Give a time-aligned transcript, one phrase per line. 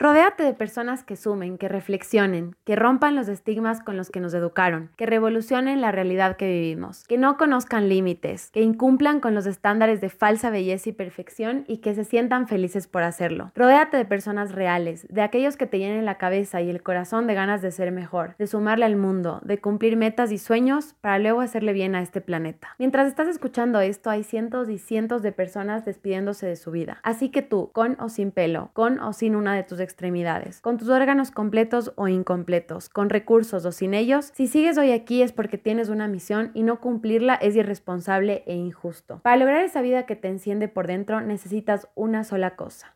[0.00, 4.32] Rodéate de personas que sumen, que reflexionen, que rompan los estigmas con los que nos
[4.32, 9.44] educaron, que revolucionen la realidad que vivimos, que no conozcan límites, que incumplan con los
[9.46, 13.50] estándares de falsa belleza y perfección y que se sientan felices por hacerlo.
[13.56, 17.34] Rodéate de personas reales, de aquellos que te llenen la cabeza y el corazón de
[17.34, 21.40] ganas de ser mejor, de sumarle al mundo, de cumplir metas y sueños para luego
[21.40, 22.76] hacerle bien a este planeta.
[22.78, 27.00] Mientras estás escuchando esto, hay cientos y cientos de personas despidiéndose de su vida.
[27.02, 30.76] Así que tú, con o sin pelo, con o sin una de tus extremidades, con
[30.76, 35.32] tus órganos completos o incompletos, con recursos o sin ellos, si sigues hoy aquí es
[35.32, 39.20] porque tienes una misión y no cumplirla es irresponsable e injusto.
[39.22, 42.94] Para lograr esa vida que te enciende por dentro necesitas una sola cosa,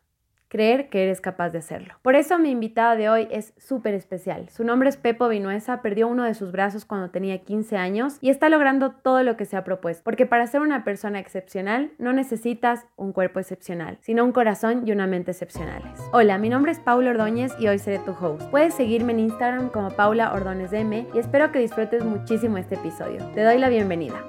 [0.53, 1.95] creer que eres capaz de hacerlo.
[2.03, 4.49] Por eso mi invitada de hoy es súper especial.
[4.49, 8.29] Su nombre es Pepo Vinuesa, perdió uno de sus brazos cuando tenía 15 años y
[8.29, 10.03] está logrando todo lo que se ha propuesto.
[10.03, 14.91] Porque para ser una persona excepcional no necesitas un cuerpo excepcional, sino un corazón y
[14.91, 15.99] una mente excepcionales.
[16.11, 18.43] Hola, mi nombre es Paula Ordóñez y hoy seré tu host.
[18.51, 23.25] Puedes seguirme en Instagram como Paula Ordóñez DM y espero que disfrutes muchísimo este episodio.
[23.33, 24.23] Te doy la bienvenida.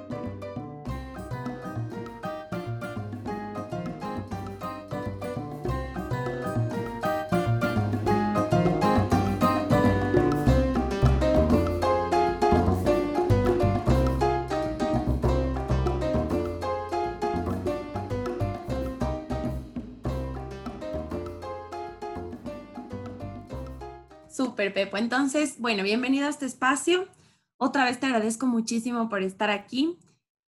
[24.55, 24.95] Súper, Pepo.
[24.95, 27.09] Entonces, bueno, bienvenido a este espacio.
[27.57, 29.99] Otra vez te agradezco muchísimo por estar aquí.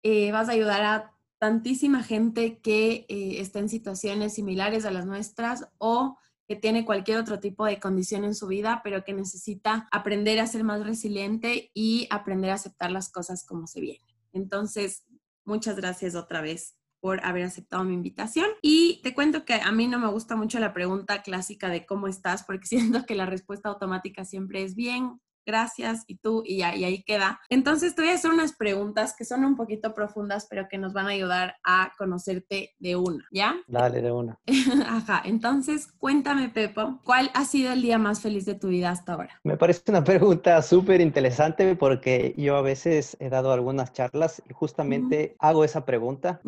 [0.02, 5.06] Eh, vas a ayudar a tantísima gente que eh, está en situaciones similares a las
[5.06, 9.90] nuestras o que tiene cualquier otro tipo de condición en su vida, pero que necesita
[9.92, 14.08] aprender a ser más resiliente y aprender a aceptar las cosas como se vienen.
[14.32, 15.04] Entonces,
[15.44, 16.78] muchas gracias otra vez
[17.08, 18.48] por haber aceptado mi invitación.
[18.62, 22.10] Y te cuento que a mí no me gusta mucho la pregunta clásica de cómo
[22.10, 27.02] estás, porque siento que la respuesta automática siempre es bien, gracias, y tú, y, ahí
[27.04, 27.40] queda.
[27.50, 30.94] Entonces te voy a hacer unas preguntas que son un poquito profundas, pero que nos
[30.94, 33.56] van a ayudar a conocerte de una, ¿ya?
[33.68, 34.38] Dale, de una.
[34.88, 39.14] Ajá, entonces cuéntame, Pepo, ¿cuál ha sido el día más feliz de tu vida hasta
[39.14, 39.40] ahora?
[39.44, 44.54] Me parece una pregunta súper interesante porque yo a veces he dado algunas charlas y
[44.54, 46.42] justamente hago esa pregunta.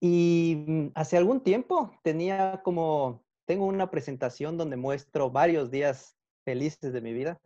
[0.00, 7.00] Y hace algún tiempo tenía como, tengo una presentación donde muestro varios días felices de
[7.00, 7.40] mi vida.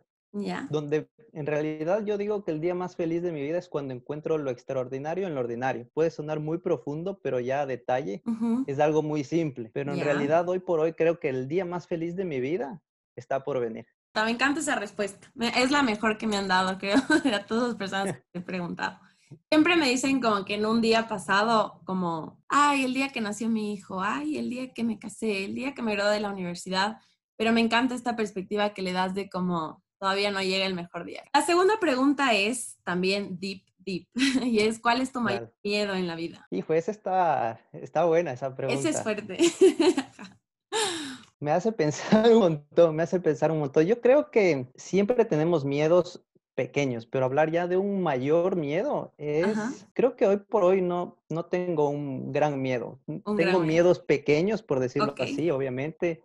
[0.69, 3.93] Donde en realidad yo digo que el día más feliz de mi vida es cuando
[3.93, 5.89] encuentro lo extraordinario en lo ordinario.
[5.93, 8.21] Puede sonar muy profundo, pero ya a detalle
[8.67, 9.69] es algo muy simple.
[9.73, 12.81] Pero en realidad hoy por hoy creo que el día más feliz de mi vida
[13.15, 13.85] está por venir.
[14.13, 15.31] Me encanta esa respuesta.
[15.57, 16.95] Es la mejor que me han dado, creo,
[17.33, 18.99] a todas las personas que he preguntado.
[19.49, 23.49] Siempre me dicen como que en un día pasado, como, ay, el día que nació
[23.49, 26.31] mi hijo, ay, el día que me casé, el día que me gradué de la
[26.31, 26.97] universidad.
[27.37, 31.05] Pero me encanta esta perspectiva que le das de como todavía no llega el mejor
[31.05, 31.23] día.
[31.33, 34.07] La segunda pregunta es también deep, deep,
[34.43, 36.47] y es, ¿cuál es tu mayor miedo en la vida?
[36.51, 38.79] Hijo, esa está, está buena, esa pregunta.
[38.79, 39.37] Esa es fuerte.
[41.39, 43.85] me hace pensar un montón, me hace pensar un montón.
[43.85, 49.87] Yo creo que siempre tenemos miedos pequeños, pero hablar ya de un mayor miedo es,
[49.93, 52.99] creo que hoy por hoy no, no tengo un gran miedo.
[53.37, 56.23] tengo miedos pequeños, por decirlo así, obviamente.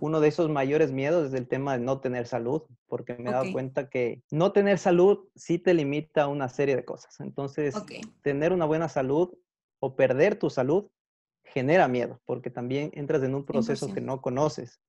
[0.00, 3.32] Uno de esos mayores miedos es el tema de no tener salud, porque me he
[3.32, 7.20] dado cuenta que no tener salud sí te limita a una serie de cosas.
[7.20, 7.74] Entonces,
[8.22, 9.32] tener una buena salud
[9.80, 10.90] o perder tu salud
[11.44, 14.80] genera miedo, porque también entras en un proceso que no conoces.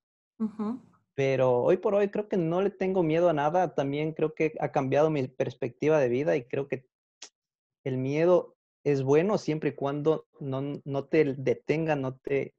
[1.14, 3.74] Pero hoy por hoy creo que no le tengo miedo a nada.
[3.76, 6.88] También creo que ha cambiado mi perspectiva de vida y creo que
[7.84, 12.56] el miedo es bueno siempre y cuando no, no te detenga, no te,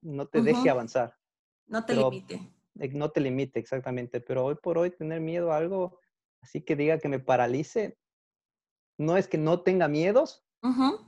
[0.00, 1.14] no te deje avanzar.
[1.66, 2.52] No te limite.
[2.78, 4.20] Eh, no te limite, exactamente.
[4.20, 5.98] Pero hoy por hoy tener miedo a algo
[6.40, 7.98] así que diga que me paralice,
[8.98, 10.44] no es que no tenga miedos.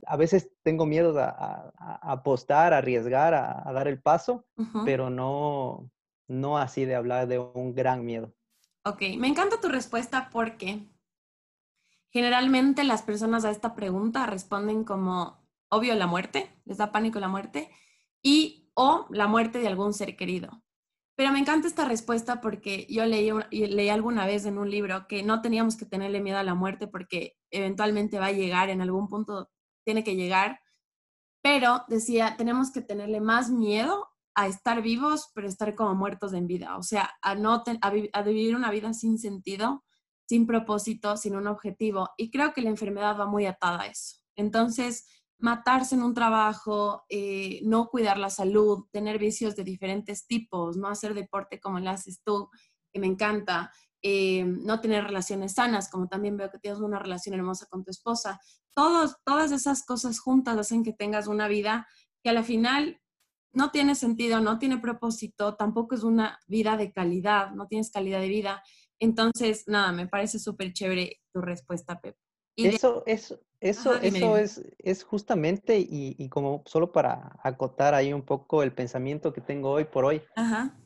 [0.05, 1.71] A veces tengo miedo a,
[2.01, 4.45] apostar, a arriesgar, a, dar el paso,
[4.83, 5.89] pero no,
[6.27, 8.33] no así de hablar de un gran miedo.
[8.83, 10.85] Ok, me encanta tu respuesta porque
[12.09, 17.29] generalmente las personas a esta pregunta responden como, obvio, la muerte, les da pánico la
[17.29, 17.71] muerte,
[18.21, 20.63] y o la muerte de algún ser querido.
[21.17, 25.23] Pero me encanta esta respuesta porque yo leí, leí alguna vez en un libro que
[25.23, 29.07] no teníamos que tenerle miedo a la muerte porque eventualmente va a llegar, en algún
[29.07, 29.49] punto
[29.85, 30.59] tiene que llegar,
[31.41, 36.47] pero decía, tenemos que tenerle más miedo a estar vivos, pero estar como muertos en
[36.47, 37.63] vida, o sea, a, no
[38.11, 39.85] a vivir una vida sin sentido,
[40.27, 42.09] sin propósito, sin un objetivo.
[42.17, 44.17] Y creo que la enfermedad va muy atada a eso.
[44.35, 45.07] Entonces,
[45.37, 50.87] matarse en un trabajo, eh, no cuidar la salud, tener vicios de diferentes tipos, no
[50.87, 52.49] hacer deporte como lo haces tú,
[52.93, 53.71] que me encanta,
[54.01, 57.91] eh, no tener relaciones sanas, como también veo que tienes una relación hermosa con tu
[57.91, 58.39] esposa.
[58.73, 61.87] Todas esas cosas juntas hacen que tengas una vida
[62.23, 63.01] que a la final
[63.51, 68.19] no tiene sentido, no tiene propósito, tampoco es una vida de calidad, no tienes calidad
[68.19, 68.63] de vida.
[68.99, 72.17] Entonces, nada, me parece súper chévere tu respuesta, Pep.
[72.57, 78.21] eso, eso, eso, eso es, es justamente, y, y, como solo para acotar ahí un
[78.21, 80.21] poco el pensamiento que tengo hoy por hoy.
[80.35, 80.77] Ajá.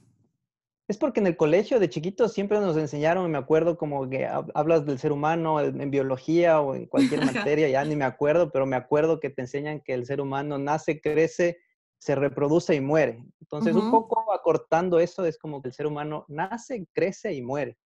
[0.87, 4.87] Es porque en el colegio de chiquitos siempre nos enseñaron, me acuerdo como que hablas
[4.87, 7.19] del ser humano en biología o en cualquier
[7.53, 10.57] materia, ya ni me acuerdo, pero me acuerdo que te enseñan que el ser humano
[10.57, 11.59] nace, crece,
[11.99, 13.23] se reproduce y muere.
[13.39, 17.77] Entonces, un poco acortando eso, es como que el ser humano nace, crece y muere.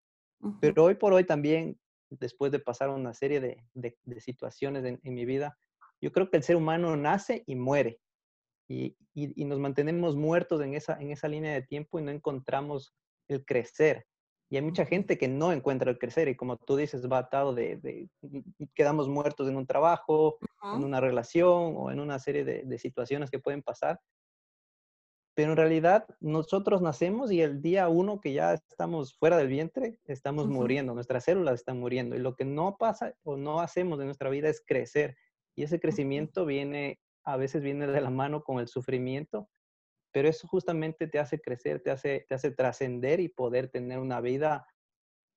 [0.61, 1.79] Pero hoy por hoy también,
[2.19, 5.57] después de pasar una serie de, de, situaciones en, en, mi vida,
[6.01, 8.01] yo creo que el ser humano nace y muere.
[8.69, 12.11] Y, y, y, nos mantenemos muertos en esa, en esa línea de tiempo y no
[12.11, 12.95] encontramos
[13.29, 14.07] el crecer.
[14.51, 17.55] Y hay mucha gente que no encuentra el crecer y como tú dices, va atado
[17.55, 18.11] de, de
[18.75, 23.31] quedamos muertos en un trabajo, en una relación o en una serie de, de, situaciones
[23.31, 23.99] que pueden pasar.
[25.35, 29.99] Pero en realidad nosotros nacemos y el día uno que ya estamos fuera del vientre,
[30.05, 32.17] estamos muriendo, nuestras células están muriendo.
[32.17, 35.17] Y lo que no pasa o no hacemos en nuestra vida es crecer.
[35.55, 39.49] Y ese crecimiento viene, a veces viene de la mano con el sufrimiento
[40.13, 44.21] pero eso justamente te hace crecer, te hace, te hace trascender y poder tener una
[44.21, 44.67] vida,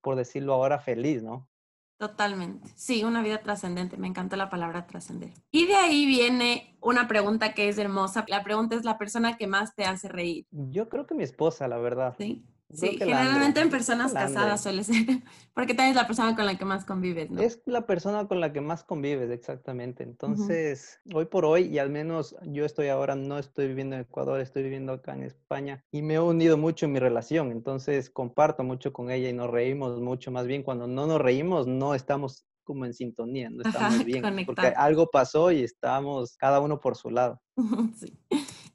[0.02, 1.50] por decirlo ahora, feliz, ¿no?
[1.98, 2.70] Totalmente.
[2.76, 3.98] Sí, una vida trascendente.
[3.98, 5.32] Me encanta la palabra trascender.
[5.52, 8.26] Y de ahí viene una pregunta que es hermosa.
[8.28, 10.46] La pregunta es la persona que más te hace reír.
[10.52, 12.16] Yo creo que mi esposa, la verdad.
[12.18, 12.46] Sí.
[12.74, 14.96] Sí, generalmente en personas casadas suele ser,
[15.54, 17.42] porque también es la persona con la que más convives, ¿no?
[17.42, 20.04] Es la persona con la que más convives, exactamente.
[20.04, 24.42] Entonces, hoy por hoy, y al menos yo estoy ahora, no estoy viviendo en Ecuador,
[24.42, 28.64] estoy viviendo acá en España, y me he unido mucho en mi relación, entonces comparto
[28.64, 32.46] mucho con ella y nos reímos mucho, más bien cuando no nos reímos, no estamos
[32.64, 37.12] como en sintonía, no estamos bien, porque algo pasó y estamos cada uno por su
[37.12, 37.40] lado.
[37.96, 38.18] sí.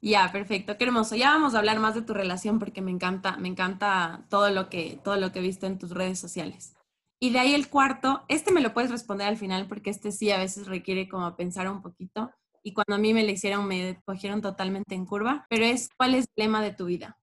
[0.01, 1.15] Ya, perfecto, qué hermoso.
[1.15, 4.67] Ya vamos a hablar más de tu relación porque me encanta, me encanta todo lo
[4.67, 6.75] que, todo lo que he visto en tus redes sociales.
[7.19, 10.31] Y de ahí el cuarto, este me lo puedes responder al final porque este sí
[10.31, 12.31] a veces requiere como pensar un poquito.
[12.63, 15.45] Y cuando a mí me lo hicieron, me cogieron totalmente en curva.
[15.49, 17.19] Pero es, ¿cuál es el lema de tu vida?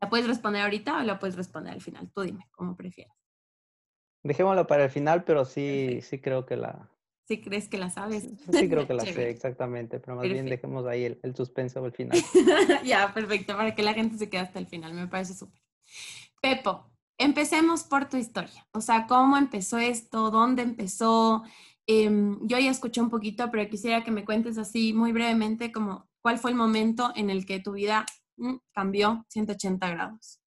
[0.00, 2.10] ¿La puedes responder ahorita o la puedes responder al final?
[2.12, 3.16] Tú dime, como prefieras.
[4.24, 6.90] Dejémoslo para el final, pero sí, sí creo que la,
[7.26, 8.28] si crees que la sabes.
[8.52, 11.92] Sí, creo que la sé, exactamente, pero más bien dejemos ahí el, el suspenso al
[11.92, 12.18] final.
[12.84, 15.60] ya, perfecto, para que la gente se quede hasta el final, me parece súper.
[16.40, 20.30] Pepo, empecemos por tu historia, o sea, ¿cómo empezó esto?
[20.30, 21.42] ¿Dónde empezó?
[21.86, 26.08] Em, yo ya escuché un poquito, pero quisiera que me cuentes así muy brevemente como
[26.20, 28.04] cuál fue el momento en el que tu vida
[28.36, 30.40] mm, cambió 180 grados.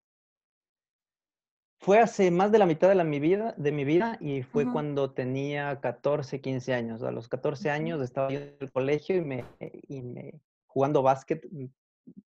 [1.81, 4.69] Fue hace más de la mitad de, la, mi, vida, de mi vida y fue
[4.69, 7.03] cuando tenía 14, 15 años.
[7.03, 9.45] A los 14 años estaba yo en el colegio y me,
[9.87, 11.41] y me jugando básquet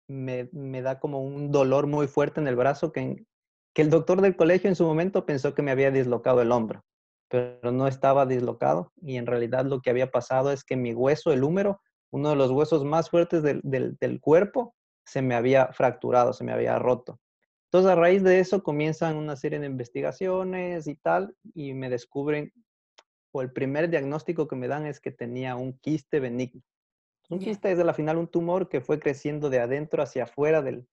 [0.06, 3.24] me, me, da como un dolor muy fuerte en el brazo que,
[3.74, 6.84] que el doctor del colegio en su momento pensó que me había dislocado el hombro,
[7.28, 11.32] pero no estaba dislocado y en realidad lo que había pasado es que mi hueso,
[11.32, 11.80] el húmero,
[12.10, 14.74] uno de los huesos más fuertes del, del, del cuerpo,
[15.04, 17.18] se me había fracturado, se me había roto.
[17.68, 22.52] Entonces, a raíz de eso comienzan una serie de investigaciones y tal, y me descubren,
[23.30, 26.62] o el primer diagnóstico que me dan es que tenía un quiste benigno.
[27.28, 30.88] Un quiste es al final un tumor que fue creciendo de adentro hacia afuera del,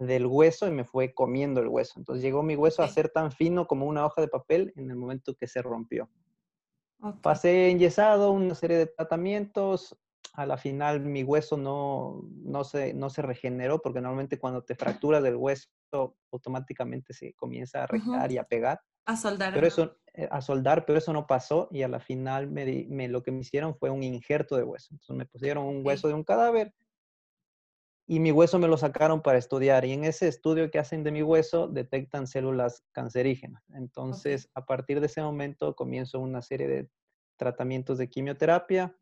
[0.00, 1.94] del hueso y me fue comiendo el hueso.
[2.00, 4.96] Entonces llegó mi hueso a ser tan fino como una hoja de papel en el
[4.96, 6.10] momento que se rompió.
[7.22, 9.96] Pasé enyesado, una serie de tratamientos,
[10.34, 14.74] a la final mi hueso no, no, se, no se regeneró porque normalmente cuando te
[14.74, 15.68] fracturas del hueso
[16.32, 18.80] automáticamente se comienza a rejar y a pegar.
[19.06, 19.54] A soldar.
[19.54, 23.06] Pero eso, eh, a soldar, pero eso no pasó y a la final me, me,
[23.06, 24.88] lo que me hicieron fue un injerto de hueso.
[24.90, 26.74] Entonces me pusieron un hueso de un cadáver
[28.08, 29.84] y mi hueso me lo sacaron para estudiar.
[29.84, 33.62] Y en ese estudio que hacen de mi hueso detectan células cancerígenas.
[33.70, 36.88] Entonces, a partir de ese momento comienzo una serie de
[37.36, 38.96] tratamientos de quimioterapia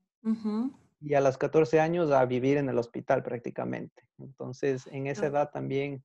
[1.04, 4.04] y a los 14 años a vivir en el hospital prácticamente.
[4.18, 6.04] Entonces, en esa edad también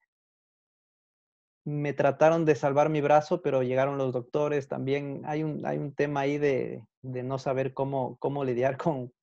[1.66, 4.68] me trataron de salvar mi brazo, pero llegaron los doctores.
[4.68, 9.14] También hay un, hay un tema ahí de, de no saber cómo, cómo lidiar con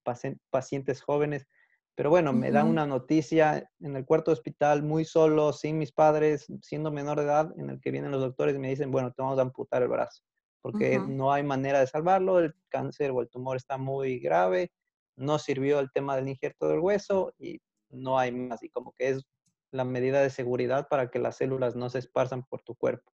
[0.50, 1.46] pacientes jóvenes.
[1.96, 6.46] Pero bueno, me dan una noticia en el cuarto hospital, muy solo, sin mis padres,
[6.60, 9.22] siendo menor de edad, en el que vienen los doctores y me dicen, bueno, te
[9.22, 10.24] vamos a amputar el brazo,
[10.60, 14.72] porque no hay manera de salvarlo, el cáncer o el tumor está muy grave
[15.16, 18.62] no sirvió el tema del injerto del hueso y no hay más.
[18.62, 19.24] Y como que es
[19.70, 23.12] la medida de seguridad para que las células no se esparzan por tu cuerpo.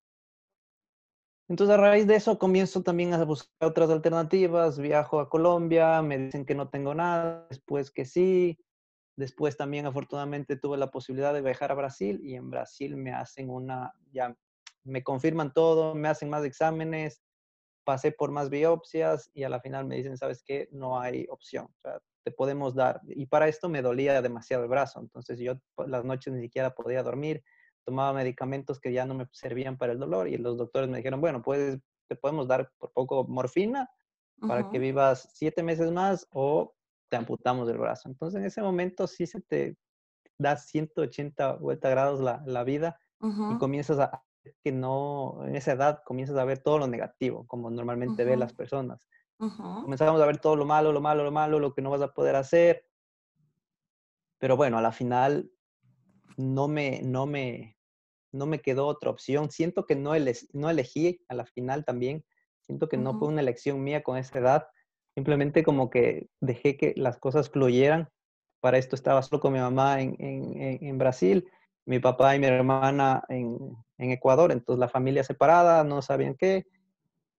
[1.49, 4.79] Entonces, a raíz de eso, comienzo también a buscar otras alternativas.
[4.79, 8.59] Viajo a Colombia, me dicen que no tengo nada, después que sí.
[9.17, 13.49] Después también, afortunadamente, tuve la posibilidad de viajar a Brasil y en Brasil me hacen
[13.51, 14.37] una, ya
[14.85, 17.23] me confirman todo, me hacen más exámenes,
[17.89, 20.69] pasé por más biopsias y a la final me dicen, ¿sabes qué?
[20.73, 21.65] No hay opción.
[21.65, 23.01] O sea, te podemos dar.
[23.07, 25.01] Y para esto me dolía demasiado el brazo.
[25.01, 25.55] Entonces yo
[25.87, 27.43] las noches ni siquiera podía dormir
[27.87, 31.23] tomaba medicamentos que ya no me servían para el dolor y los doctores me dijeron,
[31.23, 33.89] bueno, pues te podemos dar por poco morfina
[34.47, 36.75] para que vivas siete meses más o
[37.09, 38.11] te amputamos el brazo.
[38.11, 39.79] Entonces en ese momento sí se te
[40.39, 44.23] da 180 vuelta grados la, la vida y comienzas a
[44.63, 48.53] que no, en esa edad comienzas a ver todo lo negativo, como normalmente ven las
[48.53, 49.01] personas.
[49.39, 52.13] Comenzamos a ver todo lo malo, lo malo, lo malo, lo que no vas a
[52.13, 52.85] poder hacer.
[54.39, 55.51] Pero bueno, a la final
[56.37, 57.77] no me, no me,
[58.33, 59.51] no me quedó otra opción.
[59.51, 60.13] Siento que no,
[60.53, 62.25] no elegí a la final también.
[62.67, 64.69] Siento que no fue una elección mía con esa edad.
[65.15, 68.09] Simplemente como que dejé que las cosas fluyeran.
[68.61, 71.49] Para esto estaba solo con mi mamá en, en, Brasil,
[71.87, 73.57] mi papá y mi hermana en,
[73.99, 74.53] en, Ecuador.
[74.53, 76.67] Entonces la familia separada, no sabían qué.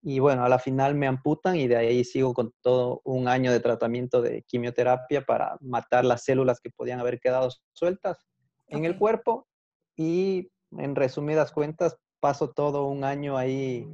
[0.02, 3.52] Y bueno, a la final me amputan y de ahí sigo con todo un año
[3.52, 8.26] de tratamiento de quimioterapia para matar las células que podían haber quedado sueltas
[8.68, 9.48] en el cuerpo.
[9.98, 13.86] Y en resumidas cuentas, paso todo un año ahí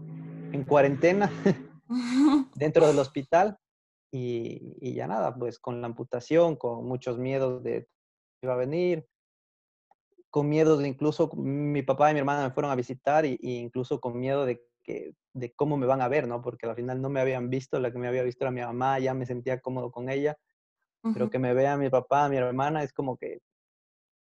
[0.52, 1.32] en cuarentena
[2.56, 3.58] dentro del hospital
[4.12, 7.90] y, ya nada, pues con la amputación, con muchos miedos de que
[8.44, 9.06] iba a venir,
[10.36, 14.02] con miedos de incluso mi papá y mi hermana me fueron a visitar y, incluso
[14.02, 16.42] con miedo de que de cómo me van a ver, ¿no?
[16.42, 19.00] Porque al final no me habían visto, la que me había visto era mi mamá,
[19.00, 20.36] ya me sentía cómodo con ella,
[21.14, 23.40] pero que me vea mi papá, mi hermana, es como que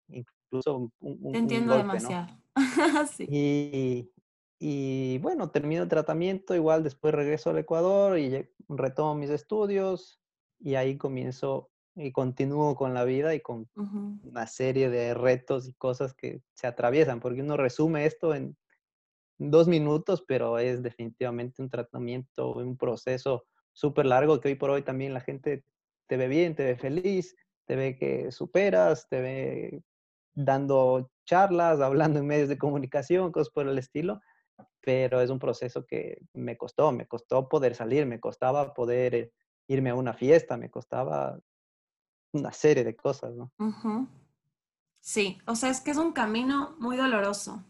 [0.09, 2.27] incluso un, Te entiendo demasiado.
[3.21, 4.13] y,
[4.59, 10.21] y, bueno, termino el tratamiento, igual después regreso al Ecuador y retomo mis estudios
[10.59, 15.75] y ahí comienzo y continúo con la vida y con una serie de retos y
[15.75, 18.57] cosas que se atraviesan, porque uno resume esto en
[19.39, 24.83] dos minutos, pero es definitivamente un tratamiento, un proceso súper largo que hoy por hoy
[24.83, 25.65] también la gente
[26.07, 27.37] te ve bien, te ve feliz,
[27.67, 29.83] te ve que superas, te ve
[30.35, 34.21] dando charlas, hablando en medios de comunicación, cosas por el estilo,
[34.81, 39.33] pero es un proceso que me costó, me costó poder salir, me costaba poder eh,
[39.67, 41.39] irme a una fiesta, me costaba
[42.35, 43.51] una serie de cosas, ¿no?
[45.01, 47.65] Sí, o sea, es que es un camino muy doloroso.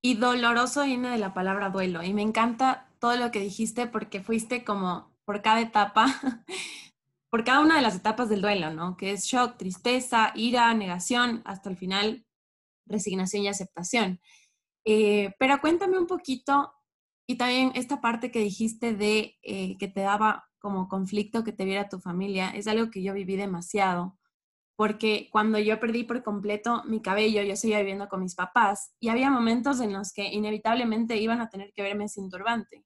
[0.00, 2.02] Y doloroso viene de la palabra duelo.
[2.02, 6.06] Y me encanta todo lo que dijiste porque fuiste como por cada etapa
[7.30, 8.96] por cada una de las etapas del duelo, ¿no?
[8.96, 12.24] Que es shock, tristeza, ira, negación, hasta el final,
[12.86, 14.20] resignación y aceptación.
[14.84, 16.72] Eh, pero cuéntame un poquito,
[17.26, 21.64] y también esta parte que dijiste de eh, que te daba como conflicto que te
[21.64, 24.18] viera tu familia, es algo que yo viví demasiado,
[24.76, 29.08] porque cuando yo perdí por completo mi cabello, yo seguía viviendo con mis papás y
[29.08, 32.84] había momentos en los que inevitablemente iban a tener que verme sin turbante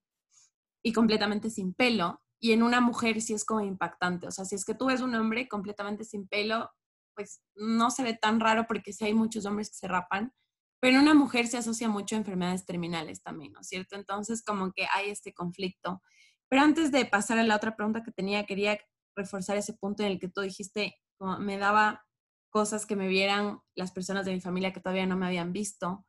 [0.83, 4.27] y completamente sin pelo y en una mujer sí es como impactante.
[4.27, 6.71] O sea, si es que tú ves un hombre completamente sin pelo,
[7.15, 10.33] pues no se ve tan raro porque sí hay muchos hombres que se rapan,
[10.81, 13.95] pero en una mujer se asocia mucho a enfermedades terminales también, ¿no es cierto?
[13.95, 16.03] Entonces, como que hay este conflicto.
[16.53, 18.79] Pero antes de pasar a la otra pregunta que tenía, quería
[19.17, 22.05] reforzar ese punto en el que tú dijiste, como me daba
[22.51, 26.05] cosas que me vieran las personas de mi familia que todavía no me habían visto.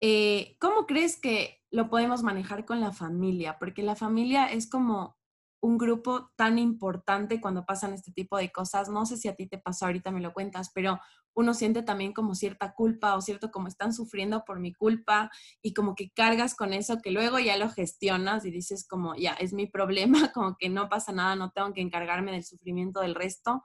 [0.00, 3.58] Eh, ¿Cómo crees que lo podemos manejar con la familia?
[3.58, 5.18] Porque la familia es como
[5.62, 8.88] un grupo tan importante cuando pasan este tipo de cosas.
[8.88, 10.98] No sé si a ti te pasó, ahorita me lo cuentas, pero
[11.34, 15.30] uno siente también como cierta culpa o cierto como están sufriendo por mi culpa
[15.62, 19.32] y como que cargas con eso que luego ya lo gestionas y dices como, ya,
[19.32, 23.14] es mi problema, como que no pasa nada, no tengo que encargarme del sufrimiento del
[23.14, 23.62] resto.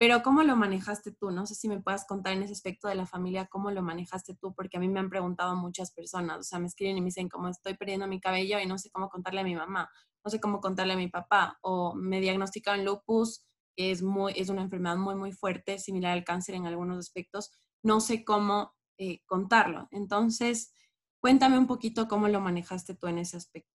[0.00, 1.32] Pero ¿cómo lo manejaste tú?
[1.32, 4.36] No sé si me puedas contar en ese aspecto de la familia, ¿cómo lo manejaste
[4.36, 4.54] tú?
[4.54, 7.28] Porque a mí me han preguntado muchas personas, o sea, me escriben y me dicen,
[7.28, 9.90] como estoy perdiendo mi cabello y no sé cómo contarle a mi mamá,
[10.24, 13.44] no sé cómo contarle a mi papá, o me diagnosticaron lupus,
[13.78, 18.00] es, muy, es una enfermedad muy, muy fuerte, similar al cáncer en algunos aspectos, no
[18.00, 19.88] sé cómo eh, contarlo.
[19.92, 20.74] Entonces,
[21.20, 23.70] cuéntame un poquito cómo lo manejaste tú en ese aspecto.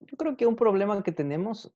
[0.00, 1.72] Yo creo que un problema que tenemos,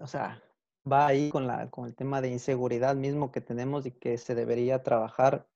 [0.00, 0.42] o sea,
[0.90, 4.34] va ahí con, la, con el tema de inseguridad mismo que tenemos y que se
[4.34, 5.46] debería trabajar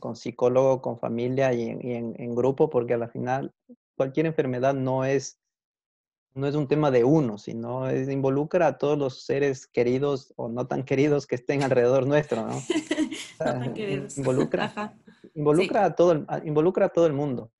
[0.00, 3.54] con psicólogo, con familia y, en, en, grupo, porque al final
[3.96, 5.40] cualquier enfermedad no es,
[6.36, 10.48] no es un tema de uno, sino es, involucra a todos los seres queridos o
[10.48, 12.52] no tan queridos que estén alrededor nuestro, ¿no?
[13.40, 14.18] no tan queridos.
[14.18, 14.94] Involucra,
[15.34, 17.50] involucra, a todo el, involucra a todo el mundo.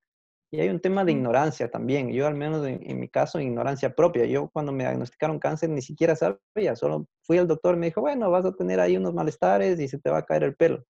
[0.53, 2.13] Y hay un tema de ignorancia también.
[2.13, 4.27] Yo, al menos en, mi caso, ignorancia propia.
[4.27, 6.77] Yo, cuando me diagnosticaron cáncer, ni siquiera sabía.
[6.77, 9.89] Solo fui al doctor y me dijo, bueno, vas a tener ahí unos malestares y
[9.89, 10.85] se te va a caer el pelo.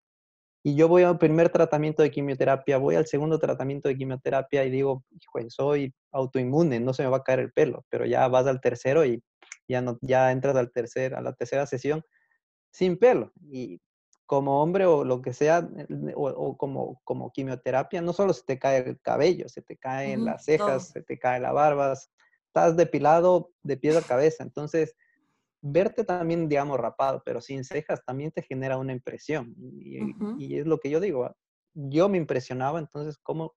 [0.67, 4.71] Y yo voy al primer tratamiento de quimioterapia, voy al segundo tratamiento de quimioterapia y
[4.71, 7.85] digo, hijo, soy autoinmune, no se me va a caer el pelo.
[7.87, 9.23] Pero ya vas al tercero y
[9.67, 12.03] ya, no, ya entras al tercer, a la tercera sesión
[12.71, 13.31] sin pelo.
[13.51, 13.79] Y
[14.25, 15.69] como hombre o lo que sea,
[16.15, 20.45] o, como, como quimioterapia, no solo se te cae el cabello, se te caen las
[20.45, 21.93] cejas, se te cae la barba,
[22.47, 24.41] estás depilado de pies a cabeza.
[24.41, 24.95] Entonces,
[25.65, 29.55] verte también, digamos, rapado, pero sin cejas, también te genera una impresión.
[29.57, 31.35] Y, es lo que yo digo,
[31.73, 33.55] yo me impresionaba, entonces, ¿cómo,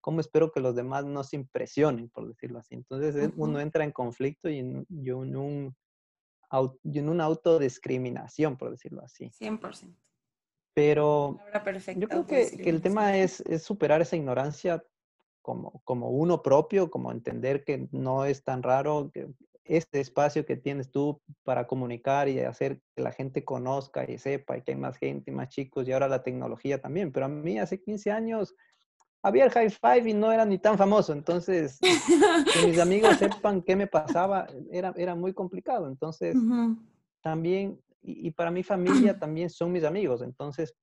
[0.00, 2.76] ¿cómo espero que los demás no se impresionen, por decirlo así?
[2.76, 5.76] Entonces, uno entra en conflicto y en, y en un
[6.84, 9.28] y en una autodiscriminación, por decirlo así.
[9.40, 9.92] 100%.
[10.72, 11.40] Pero
[11.96, 14.84] yo creo que, que el tema es, es, superar esa ignorancia
[15.42, 19.34] como, como uno propio, como entender que no es tan raro que
[19.64, 24.58] este espacio que tienes tú para comunicar y hacer que la gente conozca y sepa
[24.58, 27.12] y que hay más gente, más chicos y ahora la tecnología también.
[27.12, 28.54] Pero a mí hace 15 años
[29.22, 33.62] había el high five y no era ni tan famoso, entonces que mis amigos sepan
[33.62, 35.88] qué me pasaba era, era muy complicado.
[35.88, 36.36] Entonces,
[37.22, 38.62] también, y, para mi
[39.12, 40.74] familia también son mis amigos, entonces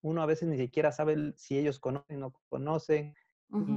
[0.00, 3.14] uno a veces ni siquiera sabe si ellos conocen o no conocen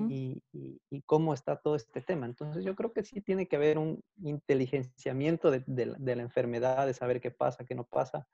[0.09, 2.25] y, y, cómo está todo este tema.
[2.25, 6.93] Entonces, yo creo que sí tiene que haber un inteligenciamiento de, de, la enfermedad, de
[6.93, 8.27] saber qué pasa, qué no pasa.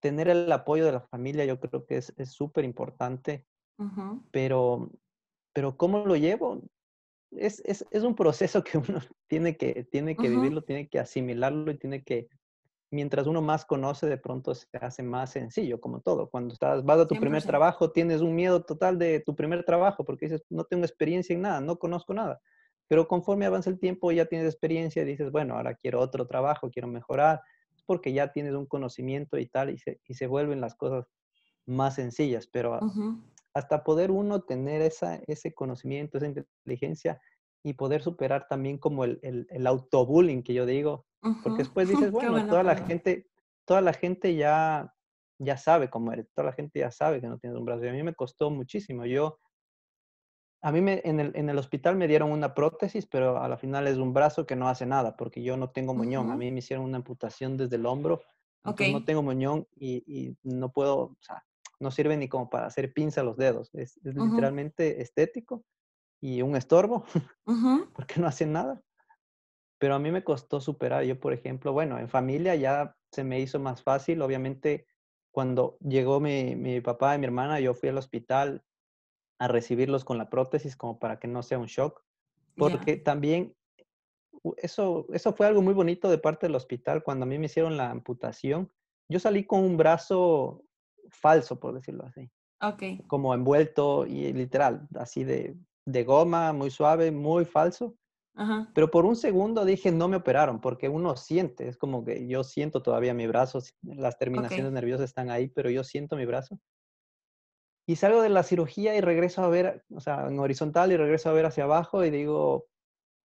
[0.00, 3.46] Tener el apoyo de la familia, yo creo que es súper importante
[4.30, 4.90] pero,
[5.52, 6.62] pero ¿cómo lo llevo?
[7.32, 11.70] Es, es, es, un proceso que uno tiene que, tiene que vivirlo, tiene que asimilarlo
[11.70, 12.28] y tiene que,
[12.90, 16.28] mientras uno más conoce, de pronto se hace más sencillo, como todo.
[16.30, 20.04] Cuando estás, vas a tu primer trabajo, tienes un miedo total de tu primer trabajo,
[20.04, 22.40] porque dices, no tengo experiencia en nada, no conozco nada.
[22.88, 26.70] Pero conforme avanza el tiempo, ya tienes experiencia y dices, bueno, ahora quiero otro trabajo,
[26.70, 27.40] quiero mejorar,
[27.86, 31.06] porque ya tienes un conocimiento y tal, y se, y se vuelven las cosas
[31.66, 32.46] más sencillas.
[32.46, 32.78] Pero
[33.54, 37.20] hasta poder uno tener esa, ese conocimiento, esa inteligencia
[37.64, 41.06] y poder superar también como el, el, el autobullying que yo digo,
[41.42, 43.28] porque después dices, bueno, toda la gente,
[43.64, 44.92] toda la gente ya,
[45.38, 47.84] ya sabe cómo eres, toda la gente ya sabe que no tienes un brazo.
[47.84, 49.04] Y a mí me costó muchísimo.
[49.06, 49.38] Yo,
[50.62, 53.56] a mí me, en, el, en el hospital me dieron una prótesis, pero a la
[53.56, 56.30] final es un brazo que no hace nada, porque yo no tengo muñón.
[56.30, 58.22] A mí me hicieron una amputación desde el hombro.
[58.64, 61.44] No tengo muñón y, y, no puedo, o sea,
[61.78, 63.70] no sirve ni como para hacer pinza a los dedos.
[63.74, 65.64] Es, literalmente estético
[66.20, 67.04] y un estorbo,
[67.94, 68.82] porque no hacen nada.
[69.78, 71.04] Pero a mí me costó superar.
[71.04, 74.22] Yo, por ejemplo, bueno, en familia ya se me hizo más fácil.
[74.22, 74.86] Obviamente,
[75.30, 78.62] cuando llegó mi, mi papá y mi hermana, yo fui al hospital
[79.38, 82.02] a recibirlos con la prótesis como para que no sea un shock.
[82.56, 83.54] Porque también
[84.56, 87.02] eso, eso fue algo muy bonito de parte del hospital.
[87.02, 88.70] Cuando a mí me hicieron la amputación,
[89.10, 90.64] yo salí con un brazo
[91.10, 92.30] falso, por decirlo así.
[92.62, 93.06] Ok.
[93.06, 97.94] Como envuelto y literal, así de, de goma, muy suave, muy falso.
[98.36, 98.70] Ajá.
[98.74, 102.44] Pero por un segundo dije, no me operaron, porque uno siente, es como que yo
[102.44, 106.60] siento todavía mi brazo, las terminaciones nerviosas están ahí, pero yo siento mi brazo.
[107.88, 111.30] Y salgo de la cirugía y regreso a ver, o sea, en horizontal y regreso
[111.30, 112.66] a ver hacia abajo y digo,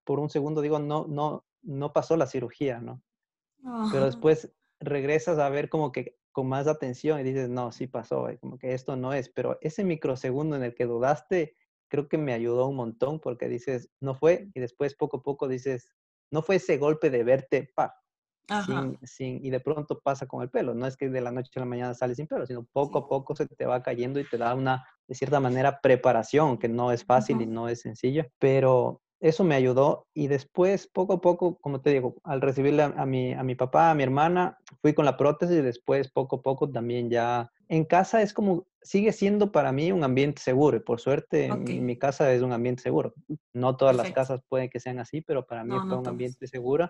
[0.05, 3.03] por un segundo digo, no, no, no pasó la cirugía, ¿no?
[3.91, 8.27] Pero después regresas a ver como que con más atención y dices, no, sí pasó,
[8.39, 11.57] como que esto no es, pero ese microsegundo en el que dudaste,
[11.91, 15.49] creo que me ayudó un montón porque dices, no fue, y después poco a poco
[15.49, 15.93] dices,
[16.31, 17.93] no fue ese golpe de verte, pa,
[18.65, 21.51] sin, sin, y de pronto pasa con el pelo, no es que de la noche
[21.55, 24.23] a la mañana sale sin pelo, sino poco a poco se te va cayendo y
[24.23, 28.25] te da una, de cierta manera, preparación, que no es fácil y no es sencillo,
[28.39, 33.05] pero eso me ayudó y después, poco a poco, como te digo, al recibirle a,
[33.05, 36.41] mi, a mi papá, a mi hermana, fui con la prótesis y después, poco a
[36.41, 40.79] poco, también ya en casa es como, sigue siendo para mí un ambiente seguro y
[40.81, 43.13] por suerte mi casa es un ambiente seguro.
[43.53, 46.89] No todas las casas pueden que sean así, pero para mí fue un ambiente seguro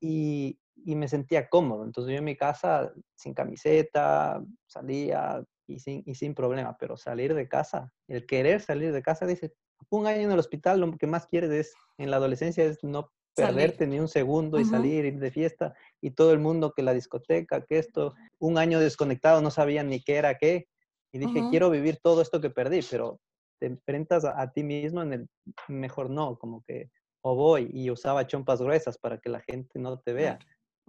[0.00, 1.84] y, y, me sentía cómodo.
[1.84, 7.34] Entonces yo en mi casa, sin camiseta, salía y sin, y sin problema, pero salir
[7.34, 9.52] de casa, el querer salir de casa, dice,
[9.90, 13.10] un año en el hospital, lo que más quieres es, en la adolescencia, es no
[13.34, 16.92] perderte ni un segundo y salir, ir de fiesta y todo el mundo que la
[16.92, 20.66] discoteca, que esto, un año desconectado, no sabían ni qué era qué.
[21.12, 23.20] Y dije, quiero vivir todo esto que perdí, pero
[23.60, 25.28] te enfrentas a, ti mismo en el
[25.68, 26.90] mejor no, como que
[27.22, 30.38] o voy y usaba chompas gruesas para que la gente no te vea.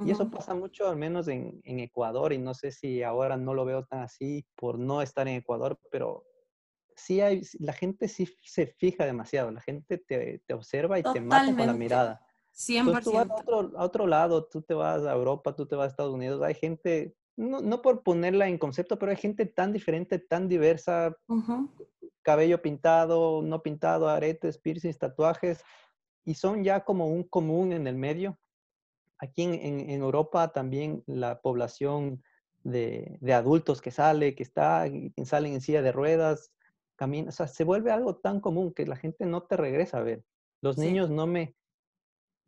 [0.06, 3.54] Y eso pasa mucho, al menos en, en, Ecuador, y no sé si ahora no
[3.54, 6.24] lo veo tan así por no estar en Ecuador, pero
[7.00, 11.22] sí hay, la gente sí se fija demasiado, la gente te, te observa y te
[11.22, 12.26] mata con la mirada.
[12.54, 13.04] 100%.
[13.04, 15.86] tú vas a otro, a otro, lado, tú te vas a Europa, tú te vas
[15.86, 19.72] a Estados Unidos, hay gente, no, no por ponerla en concepto, pero hay gente tan
[19.72, 21.16] diferente, tan diversa,
[22.22, 25.64] cabello pintado, no pintado, aretes, piercings, tatuajes,
[26.26, 28.38] y son ya como un común en el medio.
[29.20, 29.54] Aquí en,
[29.90, 32.24] en, Europa también la población
[32.64, 34.86] de, de, adultos que sale, que está,
[35.26, 36.52] salen en silla de ruedas,
[37.00, 40.04] camina, o sea, se vuelve algo tan común que la gente no te regresa a
[40.04, 40.26] ver.
[40.62, 41.56] Los niños no me,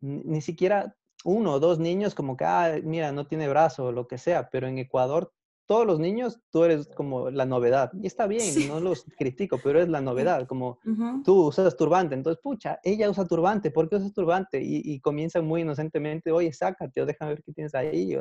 [0.02, 4.06] ni siquiera uno o dos niños como que, ah, mira, no tiene brazo o lo
[4.06, 5.32] que sea, pero en Ecuador
[5.66, 7.90] todos los niños, tú eres como la novedad.
[7.94, 10.78] Y está bien, no los critico, pero es la novedad, como
[11.24, 14.60] tú usas turbante, entonces, pucha, ella usa turbante, ¿por qué usas turbante?
[14.60, 18.18] Y, y comienzan muy inocentemente, oye, sácate o déjame ver qué tienes ahí.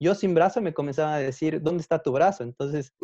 [0.00, 2.44] Yo sin brazo me comenzaban a decir, ¿dónde está tu brazo?
[2.44, 2.94] Entonces,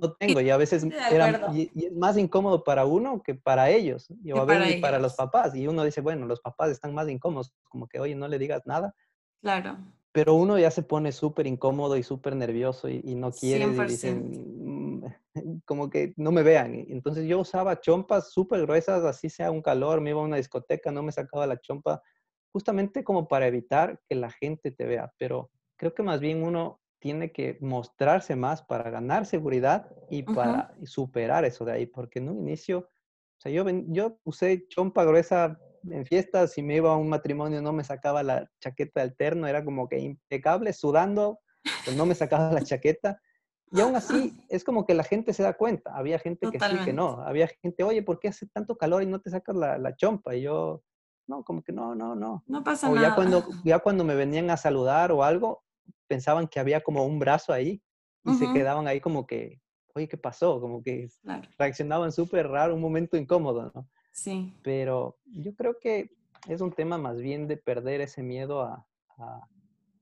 [0.00, 4.08] no tengo y a veces era, y, es más incómodo para uno que para ellos
[4.22, 7.52] y a veces para, los papás y uno dice bueno los papás están más incómodos
[7.68, 8.94] como que oye no le digas nada
[9.40, 9.78] claro.
[10.14, 14.98] Pero uno ya se pone súper incómodo y súper nervioso y, no quiere y dicen
[14.98, 15.04] mm,
[15.64, 20.00] como que no me vean entonces yo usaba chompas súper gruesas así sea un calor
[20.00, 22.02] me iba a una discoteca no me sacaba la chompa
[22.52, 26.81] justamente como para evitar que la gente te vea pero creo que más bien uno
[27.02, 32.28] tiene que mostrarse más para ganar seguridad y para superar eso de ahí, porque en
[32.28, 35.58] un inicio, o sea, yo, yo usé chompa gruesa
[35.90, 39.64] en fiestas, si me iba a un matrimonio no me sacaba la chaqueta alterno, era
[39.64, 41.40] como que impecable, sudando,
[41.84, 43.20] pero no me sacaba la chaqueta.
[43.72, 45.96] Y aún así, es como que la gente se da cuenta.
[45.96, 47.20] Había gente que sí, que no.
[47.22, 50.36] Había gente, oye, ¿por qué hace tanto calor y no te sacas la, la chompa?
[50.36, 50.84] Y yo,
[51.26, 52.44] no, como que no, no, no.
[52.46, 53.08] No pasa nada.
[53.08, 55.64] Ya cuando, ya cuando me venían a saludar o algo,
[56.06, 57.82] pensaban que había como un brazo ahí
[58.24, 59.60] y se quedaban ahí como que,
[59.94, 60.60] oye, ¿qué pasó?
[60.60, 61.08] Como que
[61.58, 63.88] reaccionaban súper raro, un momento incómodo, ¿no?
[64.12, 64.54] Sí.
[64.62, 66.10] Pero yo creo que
[66.48, 68.86] es un tema más bien de perder ese miedo a,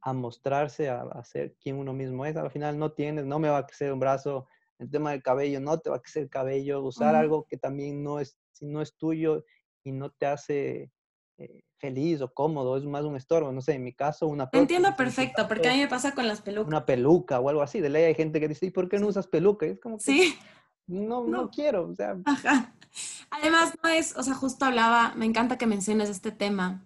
[0.02, 2.36] a, mostrarse, a, a, ser quien uno mismo es.
[2.36, 5.60] Al final no tienes, no me va a crecer un brazo, el tema del cabello,
[5.60, 8.80] no te va a crecer el cabello, usar algo que también no es, si no
[8.80, 9.44] es tuyo
[9.84, 10.90] y no te hace
[11.40, 14.50] eh, feliz o cómodo, es más un estorbo, no sé, en mi caso una...
[14.52, 16.68] Entiendo perfecto, porque a mí me pasa con las pelucas.
[16.68, 19.06] Una peluca o algo así, de ley hay gente que dice, ¿y por qué no
[19.06, 19.64] usas peluca?
[19.64, 20.38] es como que, sí.
[20.86, 22.18] No, no, quiero, o sea...
[23.30, 26.84] Además, no es, o sea, justo hablaba, me encanta que menciones este tema.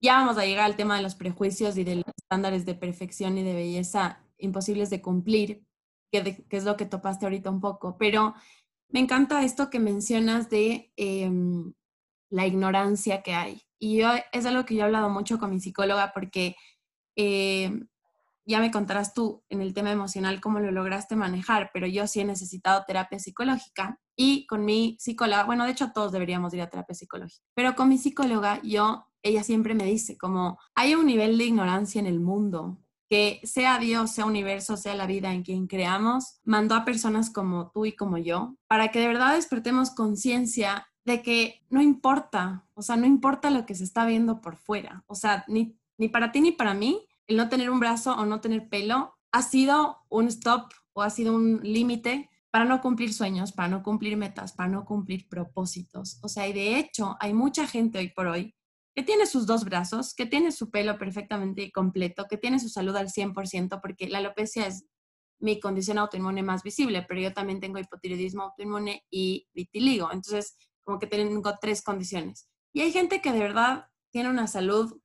[0.00, 3.38] Ya vamos a llegar al tema de los prejuicios y de los estándares de perfección
[3.38, 5.64] y de belleza imposibles de cumplir,
[6.12, 8.34] que, es lo que topaste ahorita un poco, pero
[8.88, 11.72] me encanta esto que mencionas de em,
[12.30, 13.65] la ignorancia que hay.
[13.78, 16.56] Y yo, es algo que yo he hablado mucho con mi psicóloga porque
[17.16, 17.70] eh,
[18.46, 22.20] ya me contarás tú en el tema emocional cómo lo lograste manejar, pero yo sí
[22.20, 26.70] he necesitado terapia psicológica y con mi psicóloga, bueno, de hecho todos deberíamos ir a
[26.70, 31.36] terapia psicológica, pero con mi psicóloga yo, ella siempre me dice como hay un nivel
[31.36, 32.78] de ignorancia en el mundo
[33.10, 37.70] que sea Dios, sea universo, sea la vida en quien creamos, mandó a personas como
[37.72, 42.82] tú y como yo para que de verdad despertemos conciencia de que no importa, o
[42.82, 46.32] sea, no importa lo que se está viendo por fuera, o sea, ni, ni para
[46.32, 49.98] ti ni para mí, el no tener un brazo o no tener pelo ha sido
[50.08, 54.52] un stop o ha sido un límite para no cumplir sueños, para no cumplir metas,
[54.52, 56.18] para no cumplir propósitos.
[56.22, 58.54] O sea, y de hecho hay mucha gente hoy por hoy
[58.94, 62.96] que tiene sus dos brazos, que tiene su pelo perfectamente completo, que tiene su salud
[62.96, 64.86] al 100%, porque la alopecia es
[65.38, 70.10] mi condición autoinmune más visible, pero yo también tengo hipotiroidismo autoinmune y vitiligo.
[70.10, 72.48] Entonces, como que tengo tres condiciones.
[72.72, 74.98] Y hay gente que de verdad tiene una salud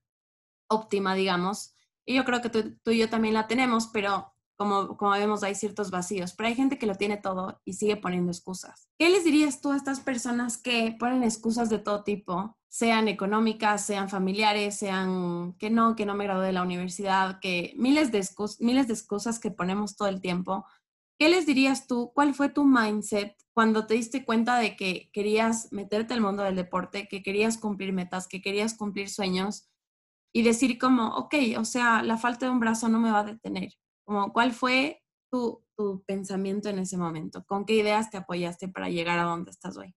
[0.69, 5.11] óptima, digamos, y yo creo que tú, y yo también la tenemos, pero como, como
[5.11, 8.89] vemos hay ciertos vacíos, pero hay gente que lo tiene todo y sigue poniendo excusas.
[8.97, 13.85] ¿Qué les dirías tú a estas personas que ponen excusas de todo tipo, sean económicas,
[13.85, 18.25] sean familiares, sean que no, que no me gradué de la universidad, que miles de,
[18.59, 20.65] miles de excusas que ponemos todo el tiempo?
[21.17, 22.11] ¿Qué les dirías tú?
[22.13, 26.55] ¿Cuál fue tu mindset cuando te diste cuenta de que querías meterte al mundo del
[26.55, 29.69] deporte, que querías cumplir metas, que querías cumplir sueños
[30.33, 33.25] y decir como, ok, o sea, la falta de un brazo no me va a
[33.25, 33.73] detener?
[34.05, 37.43] Como, ¿Cuál fue tu, tu pensamiento en ese momento?
[37.45, 39.93] ¿Con qué ideas te apoyaste para llegar a donde estás hoy?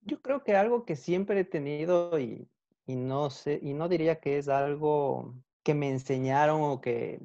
[0.00, 2.48] Yo creo que algo que siempre he tenido y,
[2.86, 7.20] y no sé, y no diría que es algo que me enseñaron o que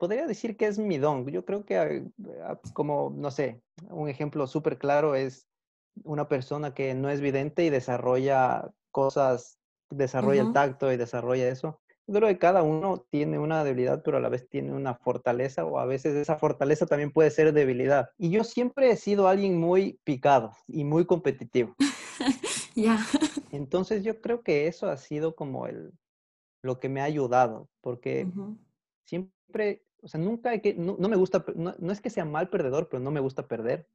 [0.00, 1.26] podría decir que es mi don.
[1.28, 1.76] Yo creo que
[2.42, 5.46] ah, como, no sé, un ejemplo súper claro es
[6.02, 9.58] una persona que no es vidente y desarrolla cosas,
[9.90, 11.80] desarrolla el tacto y desarrolla eso.
[12.06, 15.64] Yo creo que cada uno tiene una debilidad, pero a la vez tiene una fortaleza,
[15.64, 18.08] o a veces esa fortaleza también puede ser debilidad.
[18.18, 21.76] Y yo siempre he sido alguien muy picado y muy competitivo.
[22.76, 23.04] Ya.
[23.50, 25.92] Entonces yo creo que eso ha sido como el,
[26.62, 28.28] lo que me ha ayudado, porque
[29.04, 32.88] siempre, o sea, nunca hay que, no, me gusta, no, es que sea mal perdedor,
[32.88, 33.86] pero no me gusta perder.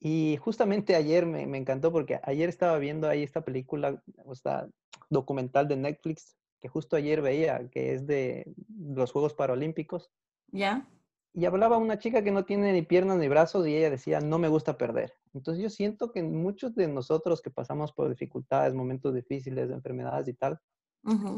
[0.00, 4.68] Y justamente ayer me, me, encantó porque ayer estaba viendo ahí esta película, o esta
[5.10, 10.10] documental de Netflix, que justo ayer veía, que es de los Juegos Paralímpicos.
[10.52, 10.88] Ya.
[11.34, 14.38] Y hablaba una chica que no tiene ni piernas ni brazos y ella decía, no
[14.38, 15.12] me gusta perder.
[15.34, 20.32] Entonces yo siento que muchos de nosotros que pasamos por dificultades, momentos difíciles, enfermedades y
[20.32, 20.58] tal,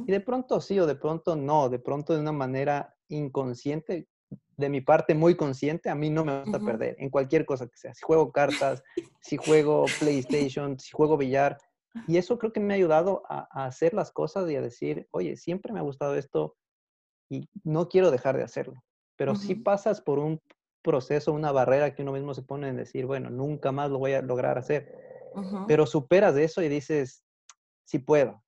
[0.07, 4.09] y de pronto sí o de pronto no, de pronto de una manera inconsciente,
[4.57, 7.77] de mi parte muy consciente, a mí no me gusta perder en cualquier cosa que
[7.77, 7.95] sea.
[7.95, 8.83] Si juego cartas,
[9.21, 11.59] si juego PlayStation, si juego billar.
[12.07, 15.37] Y eso creo que me ha ayudado a, hacer las cosas y a decir, oye,
[15.37, 16.57] siempre me ha gustado esto
[17.31, 18.83] y no quiero dejar de hacerlo.
[19.17, 20.41] Pero si pasas por un
[20.83, 24.15] proceso, una barrera que uno mismo se pone en decir, bueno, nunca más lo voy
[24.15, 24.95] a lograr hacer.
[25.67, 27.23] Pero superas eso y dices,
[27.85, 28.43] sí puedo.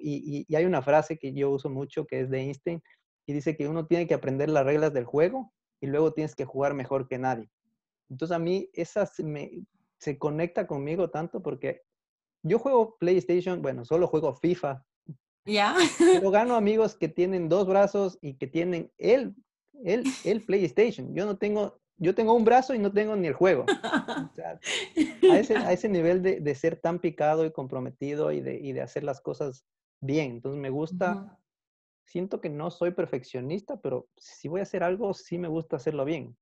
[0.00, 2.82] Y, hay una frase que yo uso mucho que es de Einstein
[3.26, 6.44] y dice que uno tiene que aprender las reglas del juego y luego tienes que
[6.44, 7.50] jugar mejor que nadie.
[8.10, 9.50] Entonces a mí esa se, me,
[9.98, 11.82] se conecta conmigo tanto porque
[12.42, 14.84] yo juego PlayStation, bueno, solo juego FIFA.
[15.44, 15.76] Ya.
[15.98, 19.34] Pero gano amigos que tienen dos brazos y que tienen el,
[19.84, 21.14] el, el PlayStation.
[21.14, 23.66] Yo no tengo, yo tengo un brazo y no tengo ni el juego.
[23.68, 24.30] a,
[25.38, 28.80] ese, a, ese, nivel de, de, ser tan picado y comprometido y de, y de
[28.80, 29.64] hacer las cosas
[30.00, 30.32] bien.
[30.32, 31.38] Entonces me gusta,
[32.04, 36.04] siento que no soy perfeccionista, pero si voy a hacer algo, sí me gusta hacerlo
[36.04, 36.36] bien.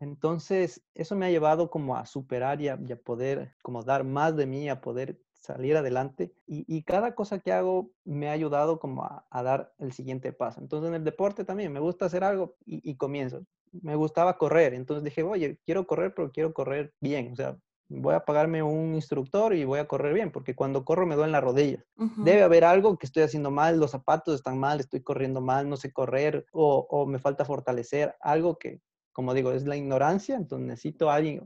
[0.00, 4.46] Entonces, eso me ha llevado como a superar y a, poder como dar más de
[4.46, 6.34] mí, a poder salir adelante.
[6.46, 10.60] Y, cada cosa que hago me ha ayudado como a, dar el siguiente paso.
[10.60, 13.44] Entonces, en el deporte también me gusta hacer algo y, comienzo.
[13.82, 17.32] Me gustaba correr, entonces dije, oye, quiero correr, pero quiero correr bien.
[17.32, 17.56] O sea,
[17.88, 21.32] voy a pagarme un instructor y voy a correr bien, porque cuando corro me duelen
[21.32, 21.84] las rodillas.
[22.24, 25.76] Debe haber algo que estoy haciendo mal, los zapatos están mal, estoy corriendo mal, no
[25.76, 28.80] sé correr o, o me falta fortalecer, algo que,
[29.12, 31.42] como digo, es la ignorancia, entonces necesito a alguien,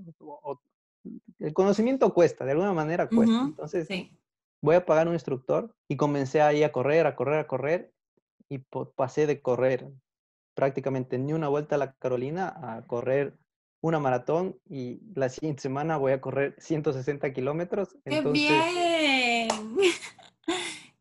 [1.39, 3.43] el conocimiento cuesta, de alguna manera cuesta.
[3.45, 3.89] Entonces,
[4.63, 7.93] voy a pagar un instructor y comencé ahí a correr, a correr, a correr
[8.49, 8.59] y
[8.97, 9.91] pasé de correr
[10.59, 13.39] prácticamente ni una vuelta a la Carolina a correr
[13.81, 17.97] una maratón y la siguiente semana voy a correr 160 kilómetros.
[18.05, 19.49] ¡Qué bien!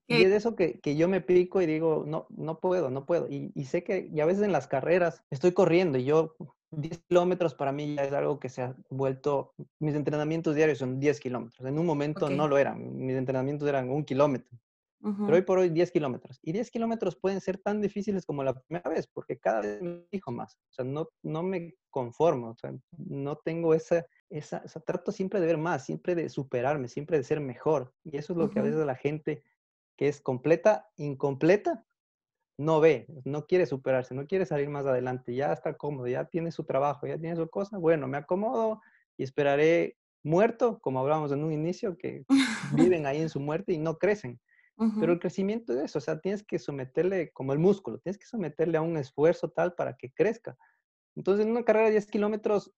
[0.09, 3.27] Y es eso que, que, yo me pico y digo, no, no puedo, no puedo.
[3.29, 6.37] Y, y, sé que y a veces en las carreras estoy corriendo y yo
[6.71, 11.01] 10 kilómetros para mí ya es algo que se ha vuelto, mis entrenamientos diarios son
[11.01, 11.67] 10 kilómetros.
[11.67, 14.57] En un momento no lo eran, mis entrenamientos eran un kilómetro.
[14.99, 16.39] Pero hoy por hoy 10 kilómetros.
[16.41, 20.05] Y 10 kilómetros pueden ser tan difíciles como la primera vez, porque cada vez me
[20.11, 20.57] dijo más.
[20.69, 25.45] O sea, no, no me conformo, o sea, no tengo esa, esa, trato siempre de
[25.45, 27.93] ver más, siempre de superarme, siempre de ser mejor.
[28.03, 29.43] Y eso es lo que a veces la gente
[29.97, 31.85] que es completa, incompleta,
[32.57, 36.51] no ve, no quiere superarse, no quiere salir más adelante, ya está cómodo, ya tiene
[36.51, 38.81] su trabajo, ya tiene su cosa, bueno, me acomodo
[39.15, 42.25] y esperaré muerto, como hablábamos en un inicio, que
[42.95, 44.39] viven ahí en su muerte y no crecen.
[44.99, 48.27] Pero el crecimiento es eso, o sea, tienes que someterle como el músculo, tienes que
[48.27, 50.55] someterle a un esfuerzo tal para que crezca.
[51.15, 52.71] Entonces, en una carrera de 10 kilómetros,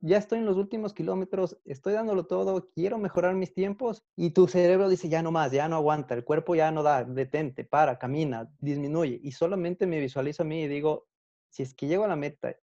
[0.00, 4.48] ya estoy en los últimos kilómetros, estoy dándolo todo, quiero mejorar mis tiempos y tu
[4.48, 7.98] cerebro dice, ya no más, ya no aguanta, el cuerpo ya no da, detente, para,
[7.98, 9.20] camina, disminuye.
[9.22, 11.06] Y solamente me visualizo a mí y digo,
[11.50, 12.56] si es que llego a la meta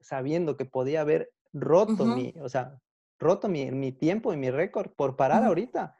[0.00, 2.80] sabiendo que podía haber roto mi, o sea,
[3.18, 5.96] roto mi, mi, tiempo y mi récord por parar ahorita,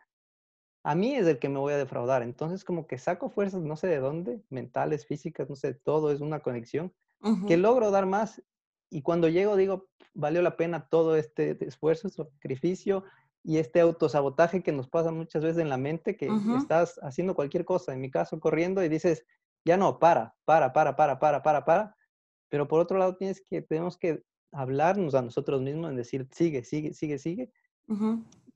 [0.82, 2.22] a mí es el que me voy a defraudar.
[2.22, 6.20] Entonces como que saco fuerzas, no sé de dónde, mentales, físicas, no sé, todo es
[6.20, 6.92] una conexión,
[7.48, 8.40] que logro dar más
[8.90, 13.04] y cuando llego digo, valió la pena todo este esfuerzo, sacrificio
[13.42, 17.64] y este autosabotaje que nos pasa muchas veces en la mente, que estás haciendo cualquier
[17.64, 19.24] cosa, en mi caso corriendo y dices,
[19.64, 21.96] ya no, para, para, para, para, para, para, para.
[22.48, 26.64] Pero por otro lado tienes que, tenemos que hablarnos a nosotros mismos en decir, sigue,
[26.64, 27.52] sigue, sigue, sigue.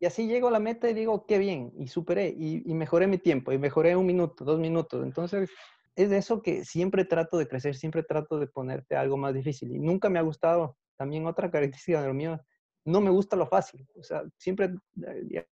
[0.03, 3.07] Y así llego a la meta y digo, qué bien, y superé, y, y mejoré
[3.07, 5.05] mi tiempo, y mejoré un minuto, dos minutos.
[5.05, 5.49] Entonces,
[5.95, 9.71] es de eso que siempre trato de crecer, siempre trato de ponerte algo más difícil.
[9.71, 12.41] Y nunca me ha gustado, también otra característica de lo mío,
[12.85, 13.87] no me gusta lo fácil.
[13.95, 14.75] O sea, siempre,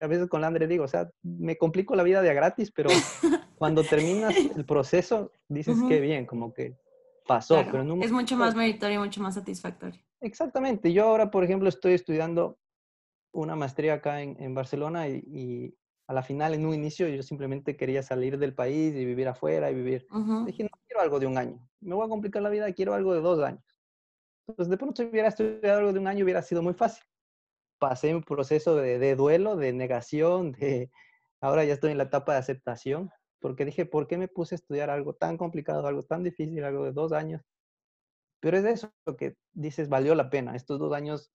[0.01, 2.91] a veces con Landre digo, o sea, me complico la vida de a gratis, pero
[3.57, 6.77] cuando terminas el proceso, dices que bien, como que
[7.25, 7.65] pasó.
[7.71, 10.01] pero no es mucho más meritorio, mucho más satisfactorio.
[10.21, 10.93] Exactamente.
[10.93, 12.59] Yo ahora, por ejemplo, estoy estudiando
[13.33, 17.23] una maestría acá en, en Barcelona y, y a la final, en un inicio, yo
[17.23, 20.07] simplemente quería salir del país y vivir afuera y vivir.
[20.45, 21.69] Dije, no quiero algo de un año.
[21.81, 23.63] Me voy a complicar la vida, quiero algo de dos años.
[24.49, 27.05] Entonces, de pronto, si hubiera estudiado algo de un año, hubiera sido muy fácil.
[27.79, 30.91] Pasé un proceso de, de duelo, de negación, de
[31.41, 34.57] ahora ya estoy en la etapa de aceptación, porque dije, ¿por qué me puse a
[34.57, 37.43] estudiar algo tan complicado, algo tan difícil, algo de dos años?
[38.41, 40.57] Pero es eso que dices, valió la pena.
[40.57, 41.31] Estos dos años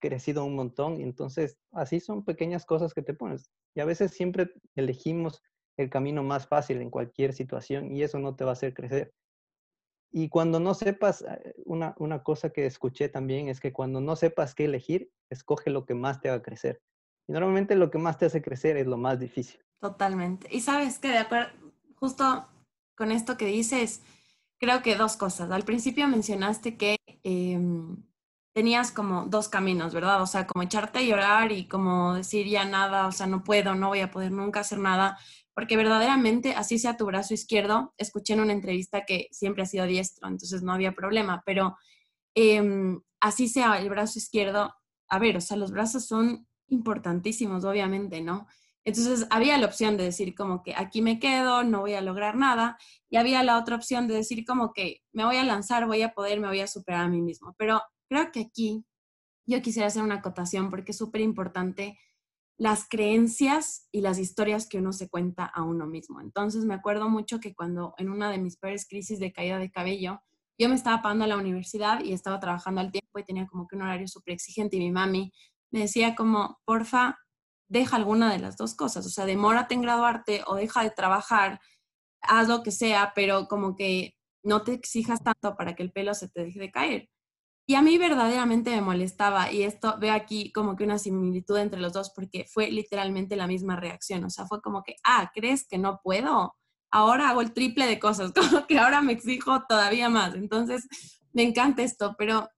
[0.00, 3.50] crecido un montón y entonces así son pequeñas cosas que te pones.
[3.74, 5.42] Y a veces siempre elegimos
[5.76, 9.12] el camino más fácil en cualquier situación y eso no te va a hacer crecer.
[10.12, 14.16] Y cuando no sepas, eh, una, una cosa que escuché también es que cuando no
[14.16, 16.80] sepas qué elegir, escoge lo que más te haga crecer.
[17.28, 19.60] Y normalmente lo que más te hace crecer es lo más difícil.
[19.78, 20.48] Totalmente.
[20.50, 21.50] Y sabes que de acuerdo,
[21.94, 22.48] justo
[22.96, 24.02] con esto que dices,
[24.58, 25.50] creo que dos cosas.
[25.50, 27.96] Al principio mencionaste que em,
[28.52, 30.22] tenías como dos caminos, ¿verdad?
[30.22, 33.74] O sea, como echarte a llorar y como decir ya nada, o sea, no puedo,
[33.74, 35.18] no voy a poder nunca hacer nada,
[35.54, 39.86] porque verdaderamente así sea tu brazo izquierdo, escuché en una entrevista que siempre ha sido
[39.86, 41.76] diestro, entonces no había problema, pero
[42.34, 44.74] em, así sea el brazo izquierdo,
[45.08, 48.46] a ver, o sea, los brazos son importantísimos, obviamente, ¿no?
[48.84, 52.36] Entonces había la opción de decir como que aquí me quedo, no voy a lograr
[52.36, 52.78] nada,
[53.10, 56.12] y había la otra opción de decir como que me voy a lanzar, voy a
[56.14, 57.54] poder, me voy a superar a mí mismo.
[57.58, 58.84] Pero creo que aquí
[59.46, 61.98] yo quisiera hacer una acotación porque es súper importante
[62.58, 66.20] las creencias y las historias que uno se cuenta a uno mismo.
[66.20, 69.70] Entonces me acuerdo mucho que cuando en una de mis peores crisis de caída de
[69.70, 70.20] cabello,
[70.58, 73.66] yo me estaba pagando a la universidad y estaba trabajando al tiempo y tenía como
[73.66, 75.32] que un horario súper exigente y mi mami
[75.72, 77.16] me decía como, porfa,
[77.70, 81.60] deja alguna de las dos cosas, o sea, demórate en graduarte o deja de trabajar,
[82.22, 86.12] haz lo que sea, pero como que no te exijas tanto para que el pelo
[86.14, 87.09] se te deje de caer.
[87.70, 91.78] Y a mí verdaderamente me molestaba y esto veo aquí como que una similitud entre
[91.78, 95.68] los dos porque fue literalmente la misma reacción, o sea, fue como que, ah, ¿crees
[95.68, 96.56] que no puedo?
[96.90, 100.34] Ahora hago el triple de cosas, como que ahora me exijo todavía más.
[100.34, 100.88] Entonces,
[101.32, 102.48] me encanta esto, pero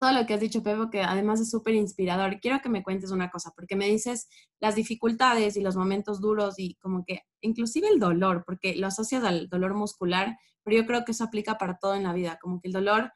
[0.00, 2.40] todo lo que has dicho, Pepe, que además es súper inspirador.
[2.40, 4.26] Quiero que me cuentes una cosa, porque me dices
[4.58, 9.22] las dificultades y los momentos duros y como que inclusive el dolor, porque lo asocias
[9.22, 12.58] al dolor muscular, pero yo creo que eso aplica para todo en la vida, como
[12.58, 13.12] que el dolor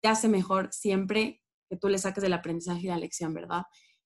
[0.00, 3.62] te hace mejor siempre que tú le saques el aprendizaje y la lección, ¿verdad?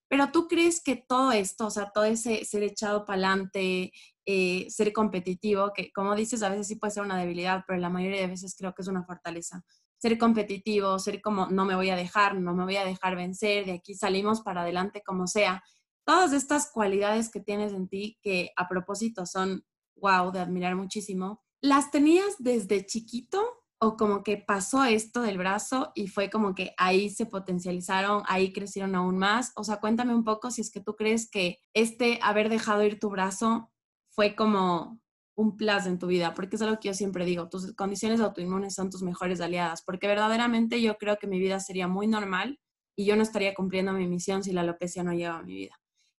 [0.08, 3.92] Pero tú crees que todo esto, o sea, todo ese ser echado para adelante,
[4.26, 7.88] eh, ser competitivo, que como dices, a veces sí puede ser una debilidad, pero la
[7.88, 9.64] mayoría de veces creo que es una fortaleza.
[9.98, 13.64] Ser competitivo, ser como no me voy a dejar, no me voy a dejar vencer,
[13.64, 15.62] de aquí salimos para adelante como sea.
[16.04, 19.64] Todas estas cualidades que tienes en ti, que a propósito son
[19.96, 25.90] wow, de admirar muchísimo, ¿las tenías desde chiquito o como que pasó esto del brazo
[25.96, 29.50] y fue como que ahí se potencializaron, ahí crecieron aún más.
[29.56, 33.00] O sea, cuéntame un poco si es que tú crees que este haber dejado ir
[33.00, 33.72] tu brazo
[34.10, 35.00] fue como
[35.34, 38.72] un plus en tu vida, porque es algo que yo siempre digo, tus condiciones autoinmunes
[38.72, 42.60] son tus mejores aliadas, porque verdaderamente yo creo que mi vida sería muy normal
[42.96, 45.74] y yo no estaría cumpliendo mi misión si la alopecia no lleva a mi vida.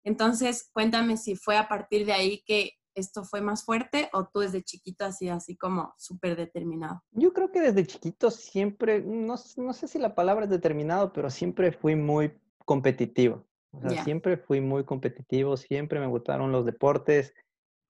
[0.04, 4.40] Entonces, cuéntame si fue a partir de ahí que esto fue más fuerte o tú
[4.40, 7.02] desde chiquito así, así como súper determinado?
[7.12, 11.30] Yo creo que desde chiquito siempre, no, no, sé si la palabra es determinado, pero
[11.30, 12.32] siempre fui muy
[12.64, 13.44] competitivo.
[13.72, 17.34] O sea, siempre fui muy competitivo, siempre me gustaron los deportes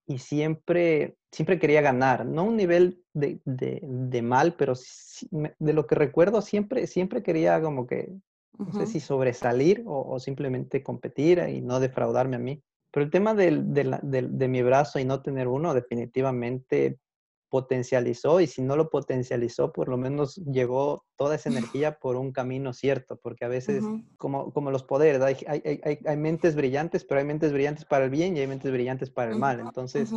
[0.07, 2.25] y siempre, siempre quería ganar.
[2.25, 4.73] No un nivel de, de, de mal, pero
[5.31, 8.13] de lo que recuerdo siempre, siempre quería como que,
[8.57, 12.63] no sé si sobresalir o, o simplemente competir y no defraudarme a mí.
[12.93, 16.99] Pero el tema del, de mi brazo y no tener uno definitivamente
[17.49, 22.31] potencializó y si no lo potencializó, por lo menos llegó toda esa energía por un
[22.31, 23.83] camino cierto, porque a veces,
[24.17, 28.05] como, como los poderes, hay, hay, hay, hay, mentes brillantes, pero hay mentes brillantes para
[28.05, 29.59] el bien y hay mentes brillantes para el mal.
[29.59, 30.11] Entonces,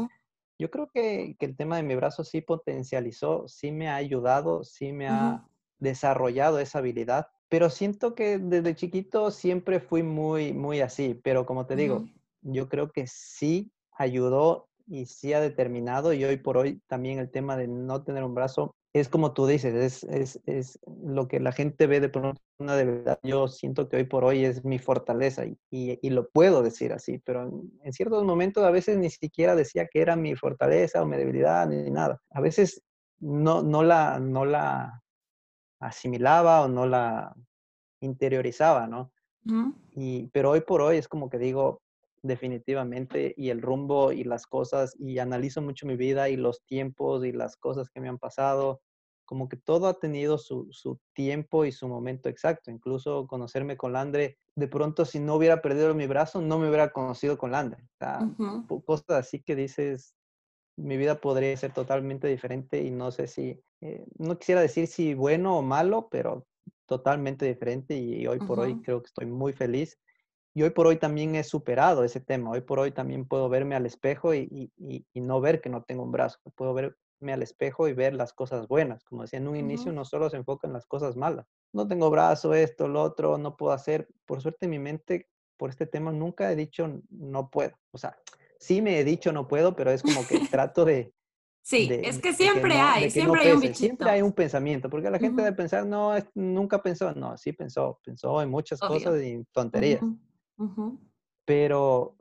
[0.58, 4.64] yo creo que, que, el tema de mi brazo sí potencializó, sí me ha ayudado,
[4.64, 5.46] sí me ha
[5.78, 11.66] desarrollado esa habilidad, pero siento que desde chiquito siempre fui muy, muy así, pero como
[11.66, 12.06] te digo,
[12.52, 17.30] yo creo que sí ayudó y sí ha determinado y hoy por hoy también el
[17.30, 21.38] tema de no tener un brazo es como tú dices, es, es, es lo que
[21.38, 23.18] la gente ve de pronto una de verdad.
[23.22, 27.18] Yo siento que hoy por hoy es mi fortaleza y, y, lo puedo decir así,
[27.18, 27.42] pero
[27.82, 31.68] en, ciertos momentos a veces ni siquiera decía que era mi fortaleza o mi debilidad
[31.68, 32.20] ni nada.
[32.30, 32.82] A veces
[33.18, 35.02] no, no, la, no la
[35.78, 37.34] asimilaba o no la
[38.00, 39.12] interiorizaba, ¿no?
[39.94, 41.80] y, pero hoy por hoy es como que digo,
[42.26, 47.24] definitivamente, y el rumbo y las cosas, y analizo mucho mi vida y los tiempos
[47.24, 48.80] y las cosas que me han pasado,
[49.26, 52.70] como que todo ha tenido su, tiempo y su momento exacto.
[52.70, 56.92] Incluso conocerme con Landre, de pronto si no hubiera perdido mi brazo, no me hubiera
[56.92, 57.88] conocido con Landre.
[58.86, 60.14] Cosas así que dices,
[60.76, 65.14] mi vida podría ser totalmente diferente y no sé si, eh, no quisiera decir si
[65.14, 66.46] bueno o malo, pero
[66.86, 69.98] totalmente diferente y hoy por hoy creo que estoy muy feliz.
[70.56, 72.50] Y hoy por hoy también he superado ese tema.
[72.50, 76.02] Hoy por hoy también puedo verme al espejo y, y no ver que no tengo
[76.02, 76.38] un brazo.
[76.54, 79.04] Puedo ver al espejo y ver las cosas buenas.
[79.04, 81.46] Como decía en un inicio, no solo se enfoca en las cosas malas.
[81.72, 84.08] No tengo brazo, esto, lo otro, no puedo hacer.
[84.24, 85.28] Por suerte, mi mente,
[85.58, 87.72] por este tema, nunca he dicho no puedo.
[87.90, 88.16] O sea,
[88.58, 91.12] sí me he dicho no puedo, pero es como que trato de...
[91.62, 93.78] Sí, es que siempre hay, siempre hay un bichito.
[93.78, 97.98] Siempre hay un pensamiento, porque la gente debe pensar, no, nunca pensó, no, sí pensó,
[98.04, 100.00] pensó en muchas cosas y tonterías.
[101.44, 102.16] Pero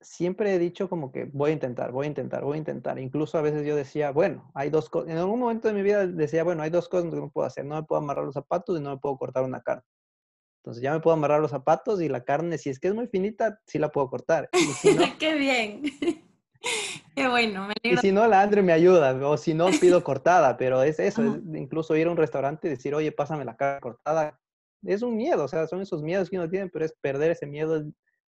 [0.00, 2.98] siempre he dicho como que voy a intentar, voy a intentar, voy a intentar.
[2.98, 5.10] Incluso a veces yo decía, bueno, hay dos cosas.
[5.10, 7.64] En algún momento de mi vida decía, bueno, hay dos cosas que no puedo hacer.
[7.64, 9.84] No me puedo amarrar los zapatos y no me puedo cortar una carne.
[10.62, 13.06] Entonces ya me puedo amarrar los zapatos y la carne, si es que es muy
[13.06, 14.50] finita, sí la puedo cortar.
[15.18, 15.82] ¡Qué bien!
[17.14, 20.56] Qué bueno, me Y si no, la Andre me ayuda, o si no, pido cortada,
[20.56, 24.40] pero es eso, incluso ir a un restaurante y decir, oye, pásame la carne cortada,
[24.84, 27.46] es un miedo, o sea, son esos miedos que uno tiene, pero es perder ese
[27.46, 27.82] miedo,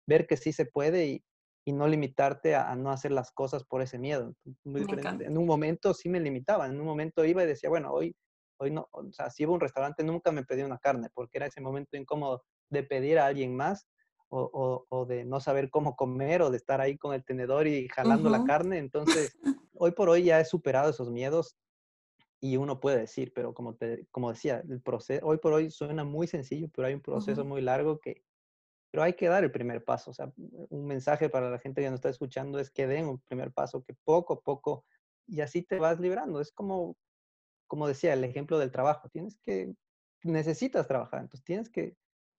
[0.06, 1.24] ver que sí se puede y,
[1.64, 4.34] y no limitarte a, no hacer las cosas por ese miedo.
[5.24, 8.14] En un momento sí me limitaba, en un momento iba y decía, bueno, hoy,
[8.58, 11.38] hoy no, o sea, si iba a un restaurante nunca me pedí una carne, porque
[11.38, 13.88] era ese momento incómodo de pedir a alguien más
[14.28, 17.88] o, o, de no saber cómo comer o de estar ahí con el tenedor y
[17.88, 18.78] jalando la carne.
[18.78, 19.36] Entonces,
[19.74, 21.56] hoy por hoy ya he superado esos miedos
[22.46, 26.04] y uno puede decir, pero como, te, como decía, el proceso, hoy por hoy suena
[26.04, 28.22] muy sencillo, pero hay un proceso muy largo que,
[28.90, 30.10] pero hay que dar el primer paso.
[30.10, 33.18] O sea, un mensaje para la gente que nos está escuchando es que den un
[33.20, 34.84] primer paso, que poco a poco,
[35.26, 36.40] y así te vas librando.
[36.40, 36.96] Es como,
[37.66, 39.08] como decía, el ejemplo del trabajo.
[39.08, 39.74] Tienes que,
[40.22, 41.96] necesitas trabajar, entonces tienes que,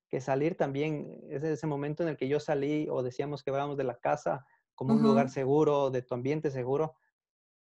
[0.10, 1.22] que salir también.
[1.30, 4.46] Es ese momento en el que yo salí o decíamos que hablábamos de la casa
[4.74, 6.96] como un lugar seguro, de tu ambiente seguro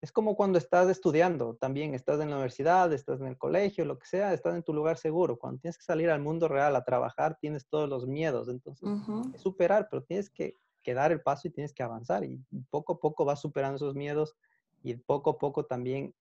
[0.00, 3.98] es como cuando estás estudiando, también estás en la universidad, estás en el colegio, lo
[3.98, 5.38] que sea, estás en tu lugar seguro.
[5.38, 8.48] Cuando tienes que salir al mundo real a trabajar, tienes todos los miedos.
[8.48, 8.88] Entonces,
[9.34, 10.54] es superar, pero tienes que,
[10.94, 12.24] dar el paso y tienes que avanzar.
[12.24, 14.36] Y poco a poco vas superando esos miedos
[14.82, 16.14] y poco a poco también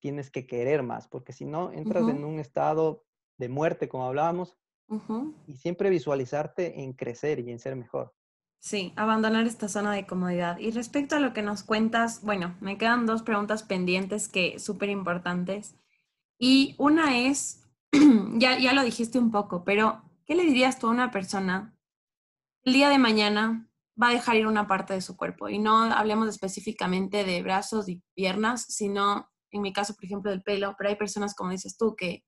[0.00, 3.04] tienes que querer más, porque si no, entras en un estado
[3.38, 4.56] de muerte, como hablábamos,
[5.46, 8.12] y siempre visualizarte en crecer y en ser mejor.
[8.64, 10.58] Sí, abandonar esta zona de comodidad.
[10.58, 14.88] Y respecto a lo que nos cuentas, bueno, me quedan dos preguntas pendientes que súper
[14.88, 15.76] importantes.
[16.38, 17.62] Y una es,
[18.38, 21.76] ya, ya lo dijiste un poco, pero ¿qué le dirías tú a una persona
[22.62, 23.68] el día de mañana
[24.02, 25.50] va a dejar ir una parte de su cuerpo?
[25.50, 30.42] Y no hablemos específicamente de brazos y piernas, sino en mi caso, por ejemplo, del
[30.42, 32.24] pelo, pero hay personas, como dices tú, que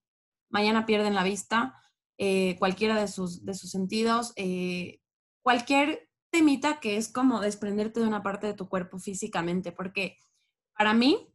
[0.51, 1.81] mañana pierden la vista,
[2.19, 5.01] eh, cualquiera de sus, de sus sentidos, eh,
[5.41, 6.06] cualquier
[6.37, 10.19] temita que es como desprenderte de una parte de tu cuerpo físicamente, porque
[10.77, 11.33] para mí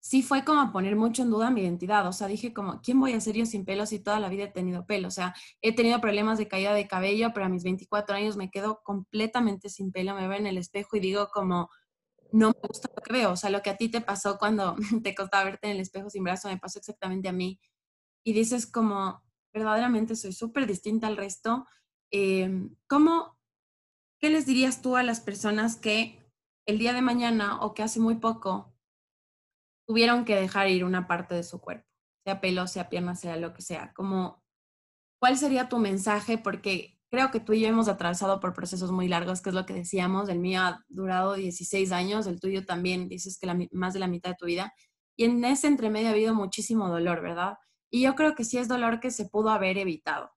[0.00, 3.12] sí fue como poner mucho en duda mi identidad, o sea, dije como, ¿quién voy
[3.12, 5.08] a ser yo sin pelo si toda la vida he tenido pelo?
[5.08, 8.50] O sea, he tenido problemas de caída de cabello, pero a mis 24 años me
[8.50, 11.68] quedo completamente sin pelo, me veo en el espejo y digo como,
[12.32, 14.76] no me gusta lo que veo, o sea, lo que a ti te pasó cuando
[15.04, 17.60] te costaba verte en el espejo sin brazo, me pasó exactamente a mí.
[18.24, 19.22] Y dices como,
[19.52, 21.66] verdaderamente soy súper distinta al resto.
[22.10, 22.50] Eh,
[22.88, 23.29] ¿Cómo
[24.20, 26.18] ¿qué les dirías tú a las personas que
[26.66, 28.74] el día de mañana o que hace muy poco
[29.86, 31.86] tuvieron que dejar ir una parte de su cuerpo,
[32.24, 33.92] sea pelo, sea pierna, sea lo que sea?
[33.94, 34.40] Como,
[35.20, 36.38] ¿Cuál sería tu mensaje?
[36.38, 39.66] Porque creo que tú y yo hemos atravesado por procesos muy largos, que es lo
[39.66, 40.30] que decíamos.
[40.30, 44.30] El mío ha durado 16 años, el tuyo también, dices que más de la mitad
[44.30, 44.72] de tu vida.
[45.18, 47.58] Y en ese entremedio ha habido muchísimo dolor, ¿verdad?
[47.92, 50.30] Y yo creo que sí es dolor que se pudo haber evitado.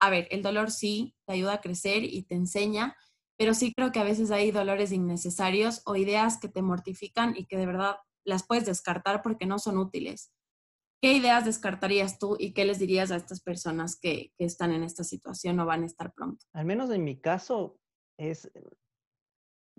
[0.00, 2.94] A ver, el dolor sí te ayuda a crecer y te enseña,
[3.36, 7.46] pero sí creo que a veces hay dolores innecesarios o ideas que te mortifican y
[7.46, 10.32] que de verdad las puedes descartar porque no son útiles.
[11.02, 15.04] ¿Qué ideas descartarías tú y qué les dirías a estas personas que, están en esta
[15.04, 16.44] situación o van a estar pronto?
[16.52, 17.78] Al menos en mi caso
[18.16, 18.50] es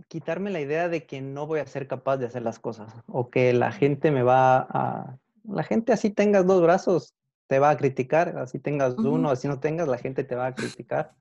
[0.07, 3.29] quitarme la idea de que no voy a ser capaz de hacer las cosas o
[3.29, 5.17] que la gente me va a...
[5.43, 7.15] La gente así tengas dos brazos
[7.47, 10.55] te va a criticar, así tengas uno, así no tengas, la gente te va a
[10.55, 11.15] criticar.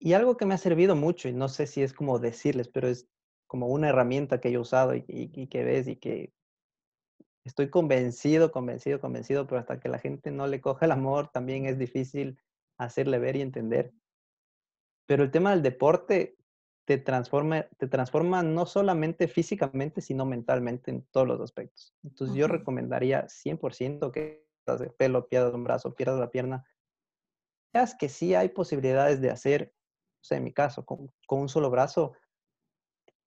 [0.00, 2.88] Y algo que me ha servido mucho, y no sé si es como decirles, pero
[2.88, 3.08] es
[3.46, 5.02] como una herramienta que yo he usado y,
[5.48, 6.32] que ves y que
[7.44, 11.66] estoy convencido, convencido, convencido, pero hasta que la gente no le coja el amor, también
[11.66, 12.40] es difícil
[12.78, 13.92] hacerle ver y entender.
[15.06, 16.36] Pero el tema del deporte
[16.86, 21.94] te transforma, te transforma no solamente físicamente, sino mentalmente en todos los aspectos.
[22.02, 24.46] Entonces yo recomendaría 100% que
[24.78, 26.64] de pelo, pierdas un brazo, pierdas la pierna.
[27.72, 29.74] Veas que sí hay posibilidades de hacer,
[30.20, 32.12] o sea, en mi caso, con, con un solo brazo,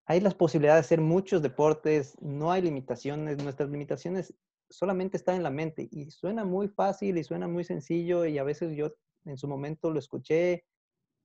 [0.05, 4.33] hay las posibilidades de hacer muchos deportes, no hay limitaciones, nuestras limitaciones
[4.69, 8.43] solamente están en la mente y suena muy fácil y suena muy sencillo y a
[8.43, 8.93] veces yo
[9.25, 10.65] en su momento lo escuché,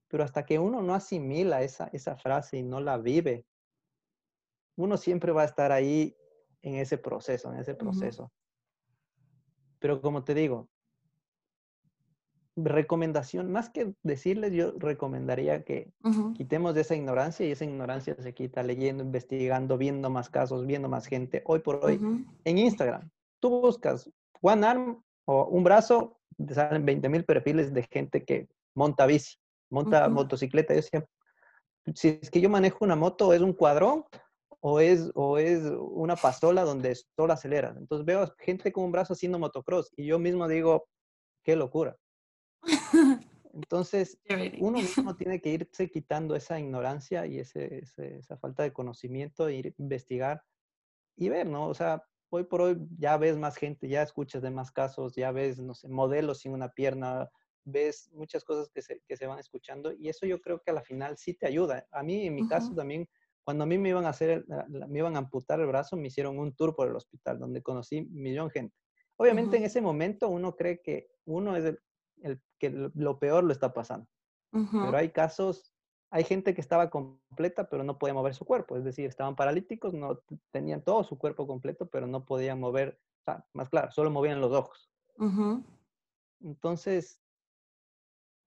[0.06, 3.46] pero hasta que uno no asimila esa, esa frase y no la vive,
[4.76, 6.16] uno siempre va a estar ahí
[6.62, 8.30] en ese proceso, en ese proceso.
[9.80, 10.68] Pero como te digo,
[12.64, 15.92] recomendación, más que decirles, yo recomendaría que
[16.36, 20.88] quitemos de esa ignorancia y esa ignorancia se quita leyendo, investigando, viendo más casos, viendo
[20.88, 21.42] más gente.
[21.46, 22.00] Hoy por hoy,
[22.44, 23.08] en Instagram,
[23.40, 28.48] tú buscas one arm o un brazo, te salen 20 mil perfiles de gente que
[28.74, 29.36] monta bici,
[29.70, 30.74] monta motocicleta.
[30.74, 31.10] Yo siempre,
[31.94, 34.04] si es que yo manejo una moto, es un cuadrón
[34.60, 37.76] o es, o es una pasola donde solo aceleras.
[37.76, 40.88] Entonces veo gente con un brazo haciendo motocross y yo mismo digo,
[41.44, 41.96] qué locura.
[43.52, 44.18] Entonces,
[44.60, 44.78] uno
[45.12, 49.66] mismo tiene que irse quitando esa ignorancia y ese, esa falta de conocimiento, e ir
[49.68, 50.42] a investigar
[51.16, 51.68] y ver, ¿no?
[51.68, 55.32] O sea, hoy por hoy ya ves más gente, ya escuchas de más casos, ya
[55.32, 57.28] ves, no sé, modelos sin una pierna,
[57.64, 60.74] ves muchas cosas que se, que se van escuchando y eso yo creo que a
[60.74, 61.86] la final sí te ayuda.
[61.90, 63.08] A mí, en mi caso también,
[63.44, 66.38] cuando a mí me iban a hacer, me iban a amputar el brazo, me hicieron
[66.38, 68.76] un tour por el hospital donde conocí millón gente.
[69.16, 71.78] Obviamente en ese momento uno cree que uno es el,
[72.22, 74.06] el que lo peor lo está pasando.
[74.50, 75.74] Pero hay casos,
[76.10, 78.76] hay gente que estaba completa, pero no podía mover su cuerpo.
[78.76, 82.98] Es decir, estaban paralíticos, no tenían todo su cuerpo completo, pero no podían mover,
[83.52, 84.90] más claro, solo movían los ojos.
[86.40, 87.20] Entonces,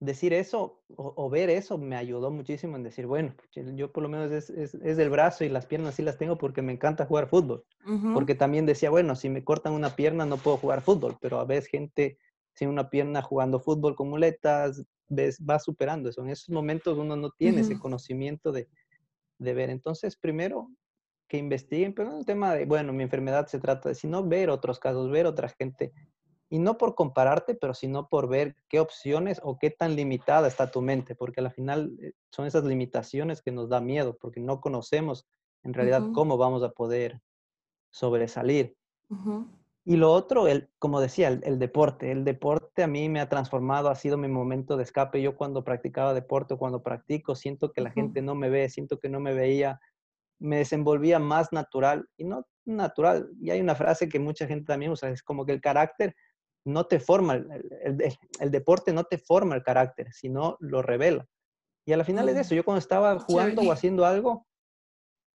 [0.02, 4.32] decir eso o, ver eso me ayudó muchísimo en decir, bueno, yo por lo menos
[4.32, 7.28] es, es, es, el brazo y las piernas sí las tengo porque me encanta jugar
[7.28, 7.64] fútbol.
[8.12, 11.44] Porque también decía, bueno, si me cortan una pierna no puedo jugar fútbol, pero a
[11.44, 12.18] veces gente
[12.54, 16.22] sin una pierna jugando fútbol con muletas, ves, va superando eso.
[16.22, 18.68] En esos momentos uno no tiene ese conocimiento de,
[19.38, 19.70] de, ver.
[19.70, 20.70] Entonces, primero,
[21.28, 24.50] que investiguen, pero no el tema de, bueno, mi enfermedad se trata de, sino ver
[24.50, 25.92] otros casos, ver otra gente.
[26.50, 30.70] Y no por compararte, pero sino por ver qué opciones o qué tan limitada está
[30.70, 34.60] tu mente, porque al final eh, son esas limitaciones que nos da miedo, porque no
[34.60, 35.26] conocemos
[35.62, 37.22] en realidad cómo vamos a poder
[37.90, 38.76] sobresalir.
[39.84, 42.12] Y lo otro, el, como decía, el, deporte.
[42.12, 45.20] El deporte a mí me ha transformado, ha sido mi momento de escape.
[45.20, 49.08] Yo cuando practicaba deporte, cuando practico, siento que la gente no me ve, siento que
[49.08, 49.80] no me veía,
[50.38, 53.28] me desenvolvía más natural y no natural.
[53.40, 56.14] Y hay una frase que mucha gente también usa, es como que el carácter
[56.64, 61.26] no te forma, el, el, deporte no te forma el carácter, sino lo revela.
[61.84, 62.38] Y a la final es mm.
[62.38, 62.54] eso.
[62.54, 64.46] Yo cuando estaba jugando o haciendo algo,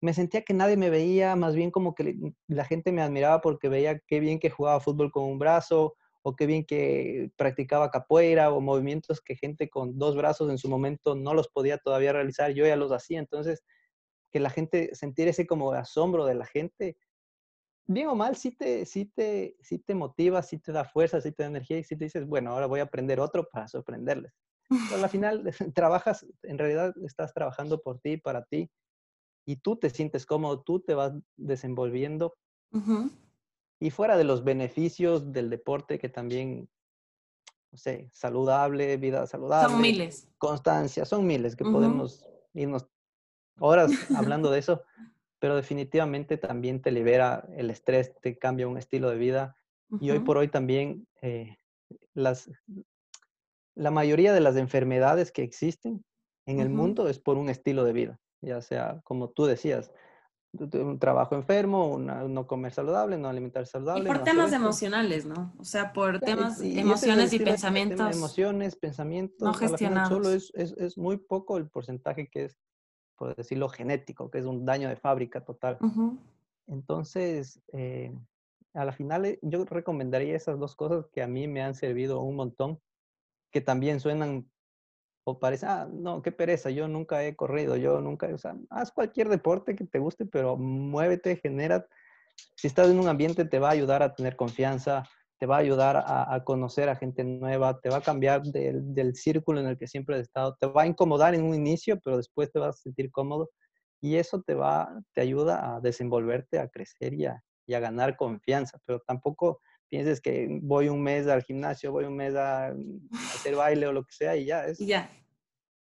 [0.00, 2.16] me sentía que nadie me veía, más bien como que
[2.48, 6.34] la gente me admiraba porque veía qué bien que jugaba fútbol con un brazo o
[6.34, 11.14] qué bien que practicaba capoeira o movimientos que gente con dos brazos en su momento
[11.14, 13.20] no los podía todavía realizar, yo ya los hacía.
[13.20, 13.62] Entonces,
[14.32, 16.96] que la gente, sentir ese como asombro de la gente,
[17.86, 21.32] bien o mal, sí te, sí te, sí te motiva, sí te da fuerza, sí
[21.32, 24.32] te da energía y sí te dices, bueno, ahora voy a aprender otro para sorprenderles.
[24.68, 25.44] Pero al final
[25.74, 28.68] trabajas, en realidad estás trabajando por ti, para ti,
[29.46, 32.36] y tú te sientes cómodo, tú te vas desenvolviendo.
[33.80, 36.68] Y fuera de los beneficios del deporte, que también,
[37.70, 39.72] no sé, saludable, vida saludable.
[39.72, 40.28] Son miles.
[40.36, 42.86] Constancia, son miles que podemos irnos
[43.58, 44.82] horas hablando de eso,
[45.38, 49.56] pero definitivamente también te libera el estrés, te cambia un estilo de vida.
[50.00, 51.56] Y hoy por hoy también eh,
[52.12, 52.50] las,
[53.76, 56.04] la mayoría de las enfermedades que existen
[56.46, 59.92] en el mundo es por un estilo de vida ya sea, como tú decías,
[60.52, 64.04] un trabajo enfermo, no comer saludable, no alimentar saludable.
[64.04, 65.52] Y por temas emocionales, ¿no?
[65.58, 68.16] O sea, por temas, emociones y pensamientos.
[68.16, 69.40] Emociones, pensamientos.
[69.40, 70.08] No gestionados.
[70.08, 72.56] Solo es, es, es, muy poco el porcentaje que es,
[73.16, 75.78] por decirlo, genético, que es un daño de fábrica total.
[76.66, 78.14] Entonces, eh,
[78.74, 82.20] a la final eh, yo recomendaría esas dos cosas que a mí me han servido
[82.20, 82.80] un montón,
[83.50, 84.50] que también suenan
[85.28, 88.92] o parece, ah, no, qué pereza, yo nunca he corrido, yo nunca, o sea, haz
[88.92, 91.84] cualquier deporte que te guste, pero muévete, genera,
[92.54, 95.02] si estás en un ambiente te va a ayudar a tener confianza,
[95.40, 99.16] te va a ayudar a, conocer a gente nueva, te va a cambiar del, del,
[99.16, 102.16] círculo en el que siempre has estado, te va a incomodar en un inicio, pero
[102.16, 103.50] después te vas a sentir cómodo
[104.00, 107.26] y eso te va, te ayuda a desenvolverte, a crecer y
[107.66, 112.16] y a ganar confianza, pero tampoco pienses que voy un mes al gimnasio, voy un
[112.16, 112.74] mes a,
[113.34, 114.66] hacer baile o lo que sea y ya.
[114.66, 115.10] Es, ya.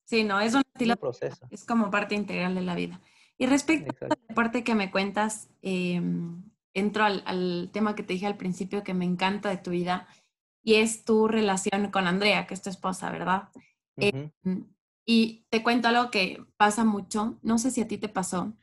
[0.06, 0.96] Sí, no, es un estilo.
[0.98, 1.48] proceso.
[1.50, 3.02] Es como parte integral de la vida.
[3.38, 8.28] Y respecto a la parte que me cuentas, em, entro al, tema que te dije
[8.28, 10.08] al principio que me encanta de tu vida
[10.64, 13.50] y es tu relación con Andrea, que es tu esposa, ¿verdad?
[13.98, 14.32] Em,
[15.06, 18.54] y te cuento algo que pasa mucho, no sé si a ti te pasó,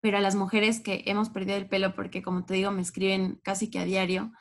[0.00, 3.40] pero a las mujeres que hemos perdido el pelo, porque como te digo, me escriben
[3.42, 4.32] casi que a diario,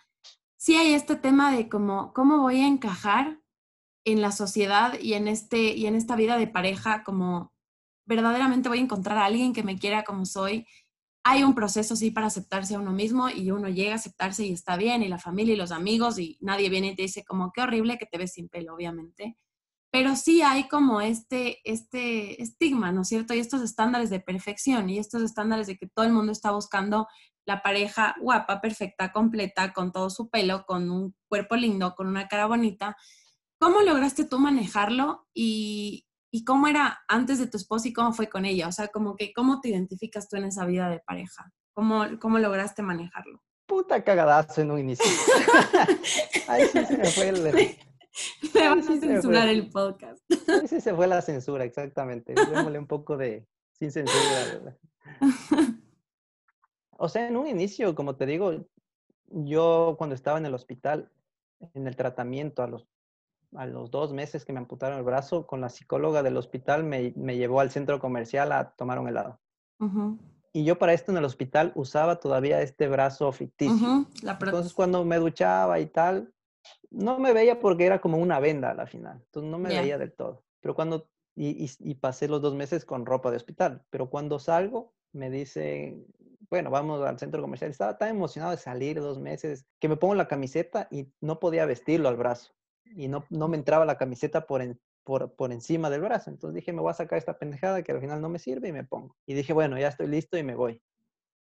[0.62, 3.42] sí hay este tema de cómo, cómo voy a encajar
[4.06, 7.52] en la sociedad y en, este, y en esta vida de pareja, como
[8.06, 10.68] verdaderamente voy a encontrar a alguien que me quiera como soy.
[11.24, 14.52] Hay un proceso, sí, para aceptarse a uno mismo y uno llega a aceptarse y
[14.52, 17.52] está bien, y la familia y los amigos, y nadie viene y te dice como,
[17.52, 19.38] qué horrible que te ves sin pelo, obviamente.
[19.92, 23.34] Pero sí hay como este, este estigma, ¿no es cierto?
[23.34, 27.08] Y estos estándares de perfección y estos estándares de que todo el mundo está buscando
[27.52, 32.30] la pareja guapa, perfecta, completa, con todo su pelo, con un cuerpo lindo, con una
[32.30, 32.96] cara bonita.
[33.60, 38.30] ¿Cómo lograste tú manejarlo y, y cómo era antes de tu esposa y cómo fue
[38.30, 38.70] con ella?
[38.70, 41.52] O sea, como que, ¿cómo te identificas tú en esa vida de pareja?
[41.74, 43.44] ¿Cómo, cómo lograste manejarlo?
[43.66, 45.06] Puta cagadazo en un inicio.
[46.48, 47.44] Ahí sí se me fue el...
[48.54, 50.22] Me vas a censurar el podcast.
[50.48, 52.34] Ahí sí se fue la censura, exactamente.
[52.34, 53.46] Démosle un poco de...
[53.74, 54.78] sin censura.
[57.04, 58.54] O sea, en un inicio, como te digo,
[59.26, 61.12] yo cuando estaba en el hospital,
[61.74, 62.88] en el tratamiento a los
[63.56, 67.12] a los dos meses que me amputaron el brazo, con la psicóloga del hospital me,
[67.18, 69.40] me llevó al centro comercial a tomar un helado.
[70.54, 74.06] Y yo para esto en el hospital usaba todavía este brazo ficticio.
[74.22, 76.32] Entonces cuando me duchaba y tal,
[76.92, 79.22] no me veía porque era como una venda a la final.
[79.26, 80.44] Entonces no me veía del todo.
[80.62, 83.84] Pero cuando, y, y, pasé los dos meses con ropa de hospital.
[83.90, 86.06] Pero cuando salgo, me dice,
[86.52, 87.72] bueno, vamos al centro comercial.
[87.72, 91.66] Estaba tan emocionado de salir dos meses que me pongo la camiseta y no podía
[91.66, 92.54] vestirlo al brazo
[92.94, 94.62] y no, no me entraba la camiseta por,
[95.06, 96.30] por, por, encima del brazo.
[96.30, 98.74] Entonces dije, me voy a sacar esta pendejada que al final no me sirve y
[98.74, 99.16] me pongo.
[99.26, 100.82] Y dije, bueno, ya estoy listo y me voy.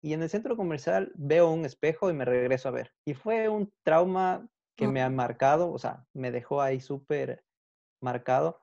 [0.02, 2.92] Y en el centro comercial veo un espejo y me regreso a ver.
[3.06, 4.46] Y fue un trauma
[4.76, 7.44] que me ha marcado, o sea, me dejó ahí súper
[8.02, 8.60] marcado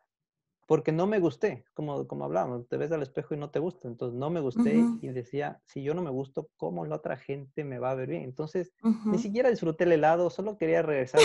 [0.66, 3.88] porque no me gusté, como, como hablábamos, te ves al espejo y no te gusta,
[3.88, 7.64] entonces no me gusté y decía, si yo no me gusto, ¿cómo la otra gente
[7.64, 8.22] me va a ver bien?
[8.22, 8.72] Entonces,
[9.04, 11.20] ni siquiera disfruté el helado, solo quería regresar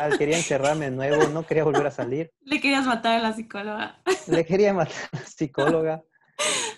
[0.00, 2.30] al quería encerrarme de nuevo, no quería volver a salir.
[2.42, 4.00] Le querías matar a la psicóloga.
[4.28, 6.04] Le quería matar a la psicóloga.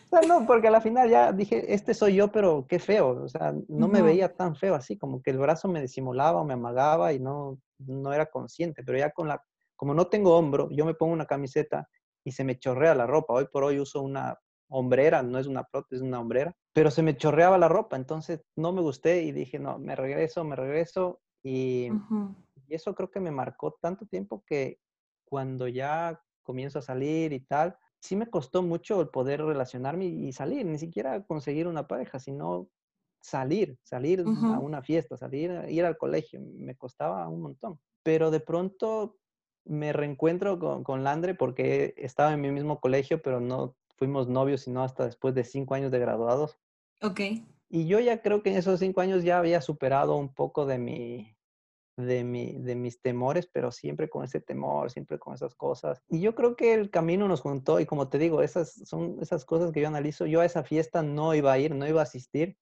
[0.06, 3.22] O sea, no, porque a la final ya dije, este soy yo, pero qué feo,
[3.24, 6.54] o sea, no me veía tan feo así, como que el brazo me disimulaba, me
[6.54, 9.42] amagaba y no, no era consciente, pero ya con la
[9.82, 11.88] como no tengo hombro, yo me pongo una camiseta
[12.22, 13.34] y se me chorrea la ropa.
[13.34, 17.02] Hoy por hoy uso una hombrera, no es una prótesis, es una hombrera, pero se
[17.02, 21.20] me chorreaba la ropa, entonces no me gusté y dije, no, me regreso, me regreso.
[21.42, 21.88] Y,
[22.68, 24.78] y eso creo que me marcó tanto tiempo que
[25.24, 30.32] cuando ya comienzo a salir y tal, sí me costó mucho el poder relacionarme y
[30.32, 32.68] salir, ni siquiera conseguir una pareja, sino
[33.20, 37.80] salir, salir a una fiesta, salir, ir al colegio, me costaba un montón.
[38.04, 39.16] Pero de pronto
[39.64, 44.62] me reencuentro con, con, Landre porque estaba en mi mismo colegio, pero no fuimos novios
[44.62, 46.58] sino hasta después de cinco años de graduados.
[47.00, 47.20] Ok.
[47.68, 50.78] Y yo ya creo que en esos cinco años ya había superado un poco de
[50.78, 51.36] mi,
[51.96, 56.02] de, mi, de mis temores, pero siempre con ese temor, siempre con esas cosas.
[56.08, 59.44] Y yo creo que el camino nos juntó y como te digo, esas son esas
[59.44, 60.26] cosas que yo analizo.
[60.26, 62.58] Yo a esa fiesta no iba a ir, no iba a asistir.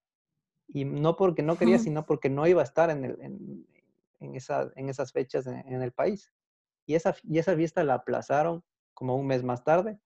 [0.67, 3.67] Y no porque no quería, sino porque no iba a estar en, el, en,
[4.19, 6.31] en, esa, en esas fechas en el país.
[6.85, 8.63] Y esa, y esa fiesta la aplazaron
[8.93, 9.99] como un mes más tarde.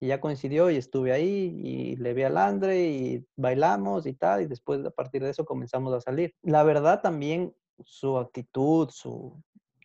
[0.00, 4.42] Y ya coincidió y estuve ahí y le vi al Andre y bailamos y tal.
[4.42, 6.34] Y después a partir de eso comenzamos a salir.
[6.42, 7.54] La verdad también
[7.84, 9.42] su actitud, su,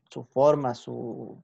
[0.09, 1.41] su forma, su...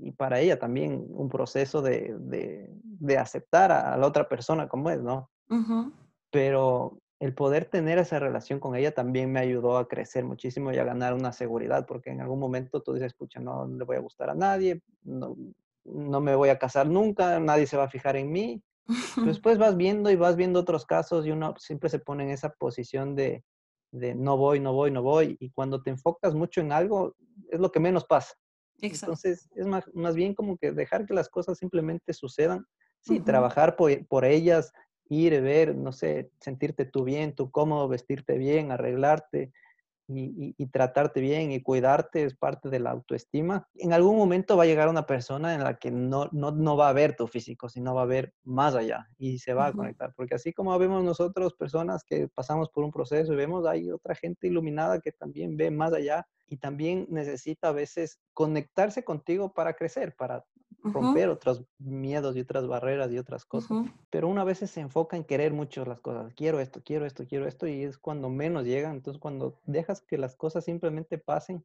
[0.00, 4.90] Y para ella también un proceso de, de, de aceptar a, la otra persona como
[4.90, 5.30] es, ¿no?
[6.30, 10.78] Pero el poder tener esa relación con ella también me ayudó a crecer muchísimo y
[10.78, 14.00] a ganar una seguridad, porque en algún momento tú dices, escucha, no le voy a
[14.00, 15.36] gustar a nadie, no,
[15.84, 18.62] no me voy a casar nunca, nadie se va a fijar en mí.
[19.42, 22.50] Después vas viendo y vas viendo otros casos y uno siempre se pone en esa
[22.50, 23.44] posición de,
[23.92, 25.36] de no voy, no voy, no voy.
[25.40, 27.14] Y cuando te enfocas mucho en algo,
[27.50, 28.34] es lo que menos pasa.
[28.80, 32.66] Entonces, es más, más bien como que dejar que las cosas simplemente sucedan.
[33.00, 34.72] Sí, trabajar por, por ellas,
[35.08, 39.52] ir, ver, no sé, sentirte tú bien, tú cómodo, vestirte bien, arreglarte
[40.06, 43.68] y, y, tratarte bien y cuidarte es parte de la autoestima.
[43.74, 46.88] En algún momento va a llegar una persona en la que no, no, no va
[46.88, 50.12] a ver tu físico, sino va a ver más allá y se va a conectar.
[50.14, 54.14] Porque así como vemos nosotros personas que pasamos por un proceso y vemos, hay otra
[54.14, 59.74] gente iluminada que también ve más allá y también necesita a veces conectarse contigo para
[59.74, 60.44] crecer, para
[60.84, 63.78] romper otros miedos y otras barreras y otras cosas.
[64.10, 66.32] Pero una vez se enfoca en querer mucho las cosas.
[66.34, 68.96] Quiero esto, quiero esto, quiero esto y es cuando menos llegan.
[68.96, 71.64] Entonces cuando dejas que las cosas simplemente pasen,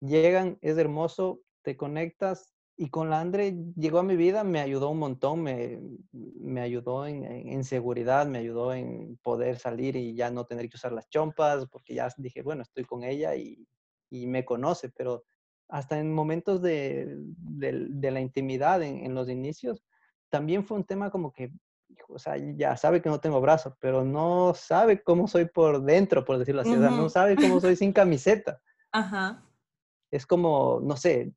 [0.00, 4.88] llegan, es hermoso, te conectas y con la Andre llegó a mi vida, me ayudó
[4.88, 5.80] un montón, me,
[6.12, 10.78] me ayudó en, en, seguridad, me ayudó en poder salir y ya no tener que
[10.78, 13.68] usar las chompas, porque ya dije, bueno, estoy con ella y,
[14.08, 15.24] y me conoce, pero
[15.70, 19.82] hasta en momentos de, de, de la intimidad, en, en, los inicios,
[20.30, 21.52] también fue un tema como que,
[22.08, 26.24] o sea, ya sabe que no tengo brazos, pero no sabe cómo soy por dentro,
[26.24, 26.78] por decirlo así, uh -huh.
[26.78, 28.60] o sea, no sabe cómo soy sin camiseta.
[28.92, 29.44] Ajá.
[30.10, 31.32] Es como, no sé,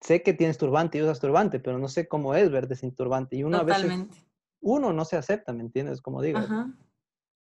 [0.00, 3.36] sé que tienes turbante y usas turbante, pero no sé cómo es verte sin turbante.
[3.36, 4.14] Y una Totalmente.
[4.14, 4.26] vez
[4.60, 6.00] uno no se acepta, ¿me entiendes?
[6.02, 6.72] Como digo, Ajá.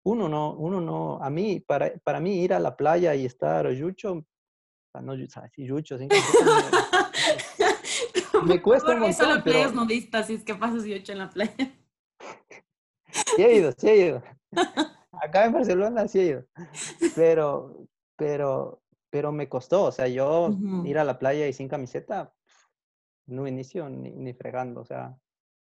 [0.03, 3.69] uno no, uno no, a mí, para, para mí ir a la playa y estar
[3.71, 4.25] yucho,
[4.95, 6.15] o sea, no así yucho, sin me,
[8.45, 9.13] me cuesta un montón.
[9.13, 9.81] Solo playas pero...
[9.81, 11.53] nudistas, si es que pasas yucho en la playa.
[13.35, 14.23] Sí he ido, sí he ido.
[15.11, 16.45] Acá en Barcelona sí he ido.
[17.15, 20.87] Pero, pero, pero me costó, o sea, yo uh -huh.
[20.87, 22.33] ir a la playa y sin camiseta,
[23.25, 25.17] no inicio ni, ni fregando, o sea,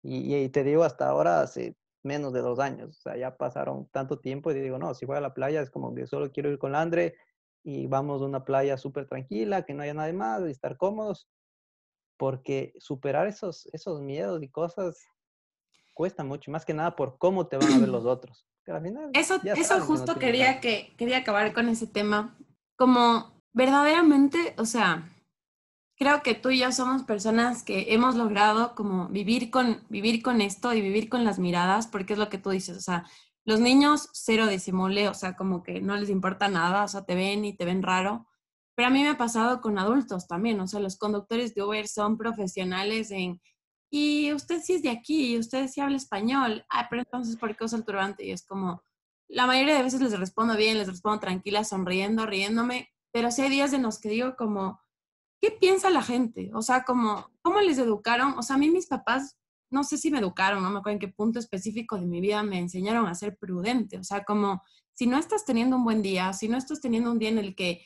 [0.02, 3.86] y, y, te digo, hasta ahora hace menos de dos años, o sea, ya pasaron
[3.90, 6.50] tanto tiempo y digo, no, si voy a la playa es como que solo quiero
[6.50, 7.16] ir con la Andre
[7.62, 11.28] y vamos a una playa súper tranquila, que no haya nada más y estar cómodos,
[12.16, 15.02] porque superar esos, esos miedos y cosas
[15.94, 18.46] cuesta mucho, más que nada por cómo te van a ver los otros.
[18.66, 22.38] Al final, eso eso justo que no quería, que, quería acabar con ese tema,
[22.76, 25.10] como verdaderamente, o sea,
[25.96, 30.40] creo que tú y yo somos personas que hemos logrado como vivir con, vivir con
[30.40, 33.06] esto y vivir con las miradas, porque es lo que tú dices, o sea,
[33.44, 37.14] los niños cero disimule, o sea, como que no les importa nada, o sea, te
[37.14, 38.26] ven y te ven raro.
[38.76, 41.88] Pero a mí me ha pasado con adultos también, o sea, los conductores de Uber
[41.88, 43.40] son profesionales en,
[43.90, 47.64] y usted sí es de aquí, usted sí habla español, ah, pero entonces, ¿por qué
[47.64, 48.24] usa el turbante?
[48.24, 48.82] Y es como,
[49.28, 53.50] la mayoría de veces les respondo bien, les respondo tranquila, sonriendo, riéndome, pero sí hay
[53.50, 54.80] días en los que digo como,
[55.40, 56.50] ¿qué piensa la gente?
[56.54, 58.38] O sea, como, ¿cómo les educaron?
[58.38, 59.36] O sea, a mí mis papás,
[59.70, 62.42] no sé si me educaron, no me acuerdo en qué punto específico de mi vida
[62.42, 63.98] me enseñaron a ser prudente.
[63.98, 64.62] O sea, como,
[64.94, 67.54] si no estás teniendo un buen día, si no estás teniendo un día en el
[67.54, 67.84] que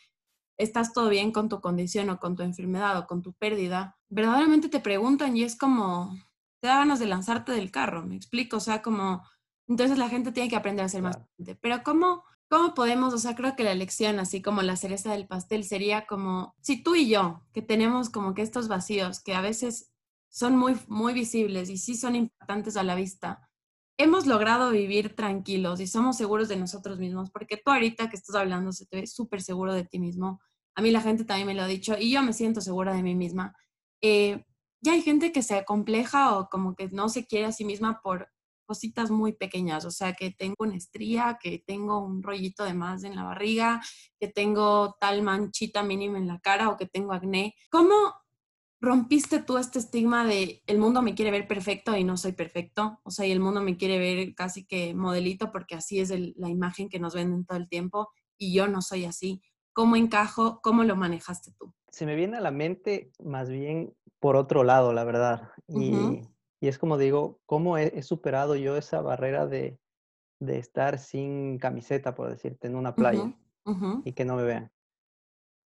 [0.58, 4.68] estás todo bien con tu condición o con tu enfermedad o con tu pérdida, verdaderamente
[4.68, 6.16] te preguntan y es como,
[6.60, 9.22] te da ganas de lanzarte del carro, me explico, o sea, como,
[9.68, 11.58] entonces la gente tiene que aprender a ser más prudente.
[11.60, 15.26] Pero ¿cómo ¿Cómo podemos, o sea, creo que la lección, así como la cereza del
[15.26, 19.40] pastel, sería como, si tú y yo, que tenemos como que estos vacíos, que a
[19.40, 19.90] veces
[20.34, 23.48] son muy, muy visibles y sí son impactantes a la vista,
[23.96, 28.34] hemos logrado vivir tranquilos y somos seguros de nosotros mismos, porque tú ahorita que estás
[28.34, 30.40] hablando se te ve súper seguro de ti mismo,
[30.74, 33.04] a mí la gente también me lo ha dicho y yo me siento segura de
[33.04, 33.54] mí misma.
[34.02, 34.44] Eh,
[34.82, 38.00] ya hay gente que se compleja o como que no se quiere a sí misma
[38.02, 38.28] por
[38.66, 43.04] cositas muy pequeñas, o sea, que tengo una estría, que tengo un rollito de más
[43.04, 43.80] en la barriga,
[44.18, 47.54] que tengo tal manchita mínima en la cara o que tengo acné.
[47.70, 47.94] ¿Cómo
[48.84, 53.00] rompiste tú este estigma de el mundo me quiere ver perfecto y no soy perfecto?
[53.02, 56.34] O sea, y el mundo me quiere ver casi que modelito porque así es el,
[56.36, 59.42] la imagen que nos venden todo el tiempo y yo no soy así.
[59.72, 60.60] ¿Cómo encajo?
[60.62, 61.72] ¿Cómo lo manejaste tú?
[61.88, 65.50] Se me viene a la mente más bien por otro lado, la verdad.
[65.68, 65.94] Y...
[65.94, 69.78] Uh -huh y es como digo, ¿cómo he, he superado yo esa barrera de,
[70.40, 74.02] de, estar sin camiseta, por decirte, en una playa uh -huh, uh -huh.
[74.06, 74.72] y que no me vean?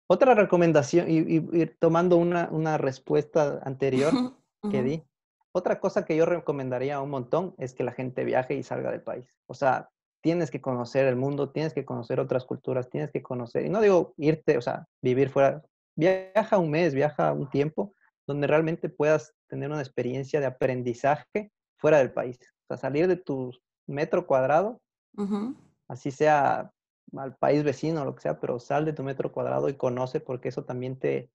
[0.08, 5.02] Otra recomendación, y, y, y tomando una, una, respuesta anterior uh -huh, que di,
[5.52, 9.02] otra cosa que yo recomendaría un montón es que la gente viaje y salga del
[9.02, 9.26] país.
[9.46, 9.88] O sea,
[10.22, 13.80] tienes que conocer el mundo, tienes que conocer otras culturas, tienes que conocer, y no
[13.80, 15.62] digo irte, o sea, vivir fuera,
[15.96, 17.94] viaja un mes, viaja un tiempo,
[18.26, 22.38] donde realmente puedas tener una experiencia de aprendizaje fuera del país.
[22.64, 23.52] O sea, salir de tu
[23.86, 24.80] metro cuadrado,
[25.16, 25.56] uh -huh.
[25.88, 26.70] así sea
[27.16, 30.20] al país vecino o lo que sea, pero sal de tu metro cuadrado y conoce
[30.20, 31.30] porque eso también te,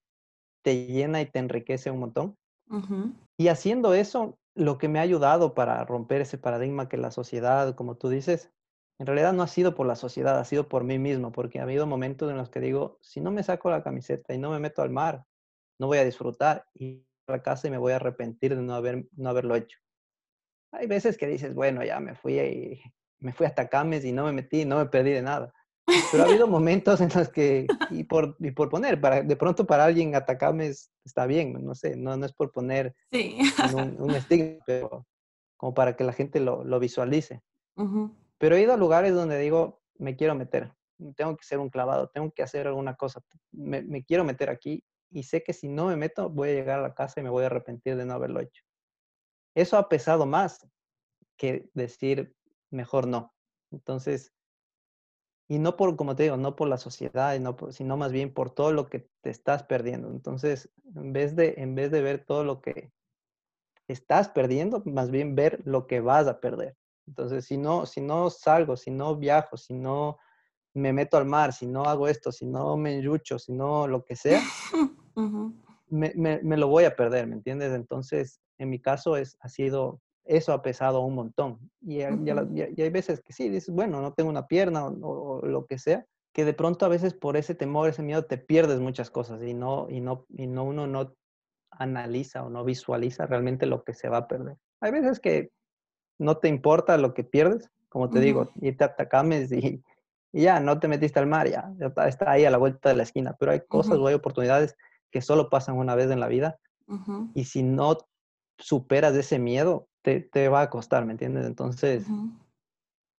[0.64, 2.38] te llena y te enriquece un montón.
[2.70, 3.14] Uh -huh.
[3.38, 7.76] Y haciendo eso, lo que me ha ayudado para romper ese paradigma que la sociedad,
[7.76, 8.52] como tú dices,
[9.00, 11.64] en realidad no ha sido por la sociedad, ha sido por mí mismo, porque ha
[11.64, 14.60] habido momentos en los que digo, si no me saco la camiseta y no me
[14.60, 15.26] meto al mar,
[15.80, 18.76] no voy a disfrutar y a la casa y me voy a arrepentir de no,
[18.76, 19.80] haber, no haberlo hecho.
[20.72, 22.82] Hay veces que dices, bueno, ya me fui, y,
[23.20, 25.54] me fui hasta Cames y no me metí, no me perdí de nada.
[26.12, 29.66] Pero ha habido momentos en los que, y por, y por poner, para, de pronto
[29.66, 33.38] para alguien Atacames está bien, no sé, no, no es por poner sí.
[33.74, 35.06] un, un estigma, pero
[35.58, 37.42] como para que la gente lo, lo visualice.
[37.76, 38.16] Uh -huh.
[38.38, 40.72] Pero he ido a lugares donde digo, me quiero meter,
[41.16, 43.22] tengo que ser un clavado, tengo que hacer alguna cosa,
[43.52, 46.80] me, me quiero meter aquí y sé que si no me meto voy a llegar
[46.80, 48.64] a la casa y me voy a arrepentir de no haberlo hecho.
[49.56, 50.66] Eso ha pesado más
[51.38, 52.34] que decir
[52.72, 53.34] mejor no.
[53.72, 54.34] Entonces,
[55.52, 58.52] y no por, como te digo, no por la sociedad, no sino más bien por
[58.52, 60.10] todo lo que te estás perdiendo.
[60.10, 62.94] Entonces, en vez de, en vez de ver todo lo que
[63.90, 66.78] estás perdiendo, más bien ver lo que vas a perder.
[67.06, 70.20] Entonces, si no, si no salgo, si no viajo, si no
[70.74, 74.06] me meto al mar, si no hago esto, si no me enrucho, si no lo
[74.06, 74.42] que sea,
[75.90, 77.74] me, me, lo voy a perder, ¿me entiendes?
[77.74, 81.60] Entonces, en mi caso es, ha sido, eso ha pesado un montón.
[81.82, 86.06] Y, hay veces que sí, dices, bueno, no tengo una pierna o, lo que sea,
[86.34, 89.54] que de pronto a veces por ese temor, ese miedo, te pierdes muchas cosas y
[89.54, 91.14] no, y no, y no uno no
[91.72, 94.58] analiza o no visualiza realmente lo que se va a perder.
[94.80, 95.50] Hay veces que
[96.20, 99.84] no te importa lo que pierdes, como te digo, y te atacames y,
[100.32, 101.74] y, ya, no te metiste al mar, ya,
[102.08, 104.78] está ahí a la vuelta de la esquina, pero hay cosas o hay oportunidades
[105.12, 106.58] que solo pasan una vez en la vida
[107.34, 107.98] y si no
[108.58, 111.46] superas ese miedo, te, te, va a costar, ¿me entiendes?
[111.46, 112.06] Entonces,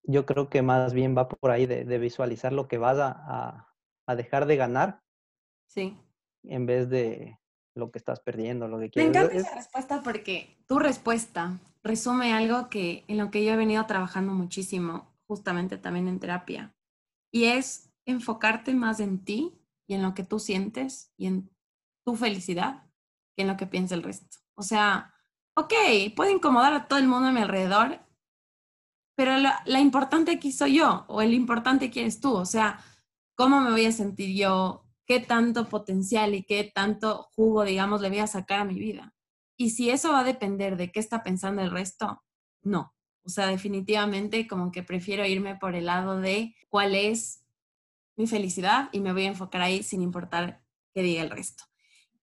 [0.03, 3.67] yo creo que más bien va por ahí de, de visualizar lo que vas a,
[4.05, 5.01] a, dejar de ganar.
[5.67, 5.97] Sí.
[6.43, 7.39] En vez de
[7.75, 9.11] lo que estás perdiendo, lo que quieres.
[9.11, 13.57] Me encanta esa respuesta porque tu respuesta resume algo que en lo que yo he
[13.57, 16.75] venido trabajando muchísimo, justamente también en terapia,
[17.31, 19.53] y es enfocarte más en ti
[19.87, 21.49] y en lo que tú sientes y en
[22.05, 22.83] tu felicidad
[23.35, 24.37] que en lo que piensa el resto.
[24.55, 25.12] O sea,
[25.55, 25.73] ok,
[26.15, 27.99] puede incomodar a todo el mundo a mi alrededor,
[29.15, 32.33] pero la, importante aquí soy yo, o el importante aquí eres tú.
[32.33, 32.79] O sea,
[33.35, 34.85] ¿cómo me voy a sentir yo?
[35.05, 39.13] ¿Qué tanto potencial y qué tanto jugo, digamos, le voy a sacar a mi vida?
[39.57, 42.23] Y si eso va a depender de qué está pensando el resto,
[42.63, 42.95] no.
[43.23, 47.45] O sea, definitivamente como que prefiero irme por el lado de cuál es
[48.17, 51.63] mi felicidad y me voy a enfocar ahí sin importar qué diga el resto.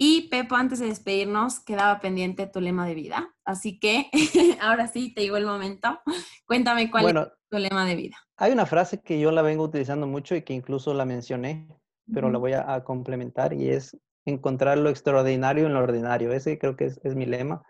[0.03, 3.35] Y Pepo, antes de despedirnos, quedaba pendiente tu lema de vida.
[3.45, 4.09] Así que
[4.63, 6.01] ahora sí, te llegó el momento.
[6.47, 8.17] Cuéntame cuál es tu lema de vida.
[8.39, 11.69] Hay una frase que yo la vengo utilizando mucho y que incluso la mencioné,
[12.15, 13.95] pero la voy a, complementar y es
[14.25, 16.33] encontrar lo extraordinario en lo ordinario.
[16.33, 17.63] Ese creo que es, mi lema.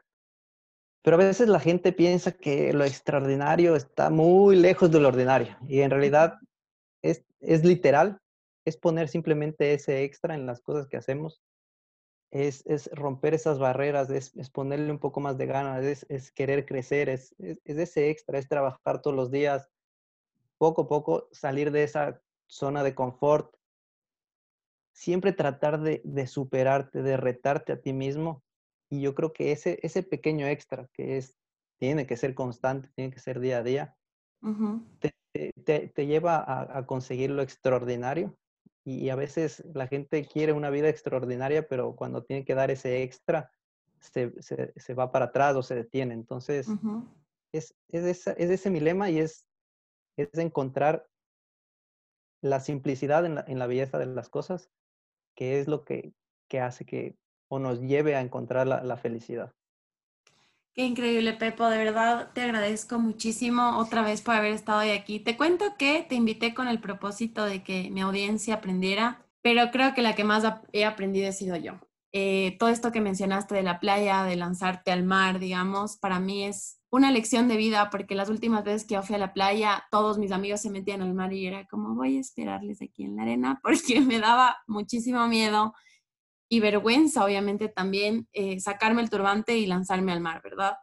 [1.03, 5.59] Pero a veces la gente piensa que lo extraordinario está muy lejos de lo ordinario
[5.67, 6.39] y en realidad
[7.03, 8.21] es, es literal,
[8.65, 11.43] es poner simplemente ese extra en las cosas que hacemos
[12.31, 16.31] es, es romper esas barreras, es, es, ponerle un poco más de ganas, es, es
[16.31, 19.69] querer crecer, es, ese extra, es trabajar todos los días,
[20.59, 23.55] poco a poco salir de esa zona de confort,
[24.93, 28.43] siempre tratar de, de superarte, de retarte a ti mismo.
[28.91, 31.37] Y yo creo que ese, ese pequeño extra que es,
[31.79, 33.97] tiene que ser constante, tiene que ser día a día,
[34.99, 35.13] te,
[35.65, 38.37] te, te, lleva a, a conseguir lo extraordinario
[38.85, 43.03] y a veces la gente quiere una vida extraordinaria, pero cuando tiene que dar ese
[43.03, 43.51] extra,
[44.01, 46.15] se, se, se va para atrás o se detiene.
[46.15, 46.69] Entonces,
[47.53, 49.47] es, es, esa, es, ese mi lema y es,
[50.17, 51.07] es encontrar
[52.43, 54.71] la simplicidad en la, en la, belleza de las cosas,
[55.35, 56.15] que es lo que,
[56.49, 57.17] que hace que
[57.49, 59.53] o nos lleve a encontrar la, la felicidad.
[60.81, 61.69] Increíble, Pepo.
[61.69, 65.21] De verdad te agradezco muchísimo otra vez por haber estado hoy aquí.
[65.21, 69.93] Te cuento que te invité con el propósito de que mi audiencia aprendiera, pero creo
[69.93, 71.75] que la que más he aprendido he sido yo.
[72.13, 76.45] Eh, todo esto que mencionaste de la playa, de lanzarte al mar, digamos, para mí
[76.45, 79.85] es una lección de vida porque las últimas veces que yo fui a la playa,
[79.91, 83.17] todos mis amigos se metían al mar y era como voy a esperarles aquí en
[83.17, 85.75] la arena porque me daba muchísimo miedo
[86.53, 90.75] y vergüenza, obviamente, también eh, sacarme el turbante y lanzarme al mar, ¿verdad?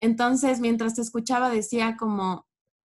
[0.00, 2.46] Entonces, mientras te escuchaba, decía como,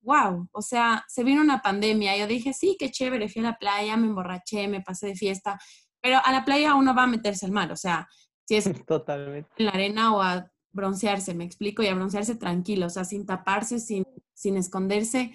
[0.02, 2.16] wow, o sea, se vino una pandemia.
[2.18, 5.60] Yo dije, sí, qué chévere, fui a la playa, me emborraché, me pasé de fiesta,
[6.02, 8.08] pero a la playa uno va a meterse al mar, o sea,
[8.48, 9.50] si es Totalmente.
[9.58, 13.26] en la arena o a broncearse, me explico, y a broncearse tranquilo, o sea, sin
[13.26, 14.06] taparse, sin,
[14.36, 15.32] sin esconderse.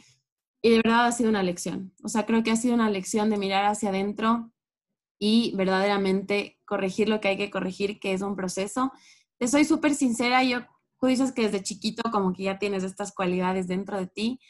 [0.62, 1.92] Y de verdad ha sido una lección.
[2.05, 4.53] O sea, creo que ha sido una lección de mirar hacia adentro
[5.18, 8.92] y verdaderamente corregir lo que hay que corregir, que es un proceso.
[9.38, 10.60] Te soy súper sincera, yo,
[11.00, 14.40] tú dices que desde chiquito como que ya tienes estas cualidades dentro de ti,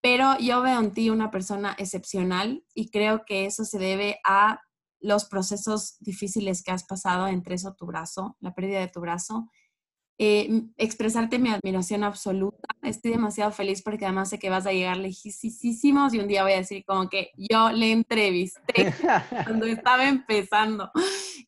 [0.00, 4.60] pero yo veo en ti una persona excepcional y creo que eso se debe a
[5.00, 9.48] los procesos difíciles que has pasado entre eso tu brazo, la pérdida de tu brazo,
[10.18, 12.68] eh, expresarte mi admiración absoluta.
[12.82, 16.52] Estoy demasiado feliz porque además sé que vas a llegar lejísimos y un día voy
[16.52, 18.92] a decir como que yo le entrevisté
[19.44, 20.90] cuando estaba empezando.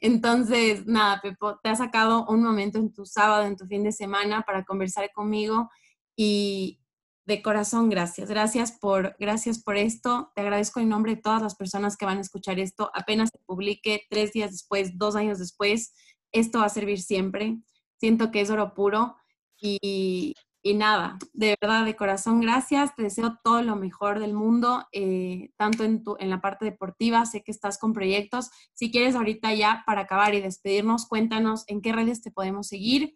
[0.01, 3.93] Entonces, nada, Pepo, te ha sacado un momento en tu sábado, en tu fin de
[3.93, 5.71] semana para conversar conmigo
[6.17, 6.81] y
[7.27, 8.29] de corazón, gracias.
[8.29, 10.31] Gracias por, gracias por esto.
[10.35, 12.91] Te agradezco en nombre de todas las personas que van a escuchar esto.
[12.95, 15.95] Apenas se publique tres días después, dos años después,
[16.33, 17.59] esto va a servir siempre.
[17.99, 19.17] Siento que es oro puro
[19.59, 20.35] y,
[20.65, 22.97] y nada, de verdad, de corazón, gracias.
[22.97, 27.27] Te deseo todo lo mejor del mundo, eh, tanto en, tu, en la parte deportiva.
[27.27, 28.51] Sé que estás con proyectos.
[28.73, 33.15] Si quieres, ahorita ya para acabar y despedirnos, cuéntanos en qué redes te podemos seguir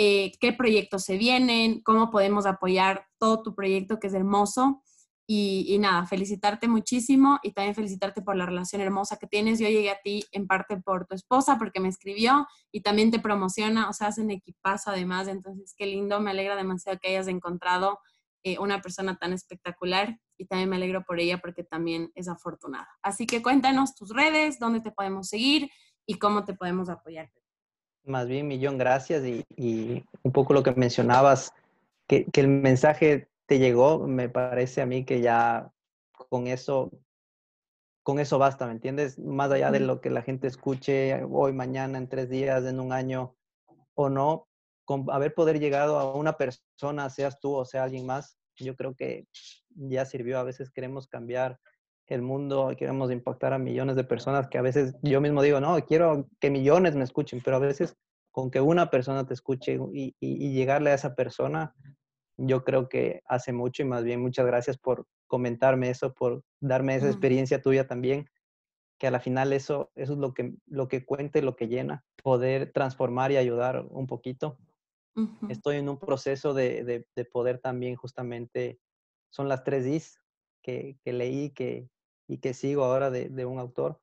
[0.00, 4.80] eh, qué proyectos se vienen, cómo podemos apoyar todo tu proyecto que es hermoso.
[5.30, 9.58] Y, nada, felicitarte muchísimo y también felicitarte por la relación hermosa que tienes.
[9.58, 13.18] Yo llegué a ti en parte por tu esposa porque me escribió y también te
[13.18, 15.28] promociona, o sea, hacen equipazo además.
[15.28, 17.98] Entonces, qué lindo, me alegra demasiado que hayas encontrado
[18.42, 22.88] eh, una persona tan espectacular y también me alegro por ella porque también es afortunada.
[23.02, 25.68] Así que cuéntanos tus redes, dónde te podemos seguir
[26.06, 27.30] y cómo te podemos apoyar.
[28.04, 31.52] Más bien, millón gracias y, un poco lo que mencionabas,
[32.06, 35.72] que, el mensaje te llegó, me parece a mí que ya
[36.28, 36.92] con eso,
[38.02, 39.18] con eso basta, ¿me entiendes?
[39.18, 42.92] Más allá de lo que la gente escuche hoy, mañana, en tres días, en un
[42.92, 43.34] año
[43.94, 44.48] o no,
[44.84, 48.94] con haber poder llegado a una persona, seas tú o sea alguien más, yo creo
[48.94, 49.26] que
[49.70, 50.38] ya sirvió.
[50.38, 51.58] A veces queremos cambiar
[52.06, 55.82] el mundo, queremos impactar a millones de personas que a veces yo mismo digo, no,
[55.86, 57.96] quiero que millones me escuchen, pero a veces
[58.30, 60.14] con que una persona te escuche y,
[60.52, 61.74] llegarle a esa persona,
[62.38, 66.94] yo creo que hace mucho y más bien muchas gracias por comentarme eso, por darme
[66.96, 68.30] esa experiencia tuya también,
[68.98, 72.04] que a la final eso, eso es lo que, lo que cuente, lo que llena,
[72.22, 74.58] poder transformar y ayudar un poquito.
[75.48, 78.78] Estoy en un proceso de, de, poder también justamente,
[79.30, 80.22] son las tres Is
[80.62, 81.90] que, que leí, que,
[82.28, 84.00] y que sigo ahora de, un autor,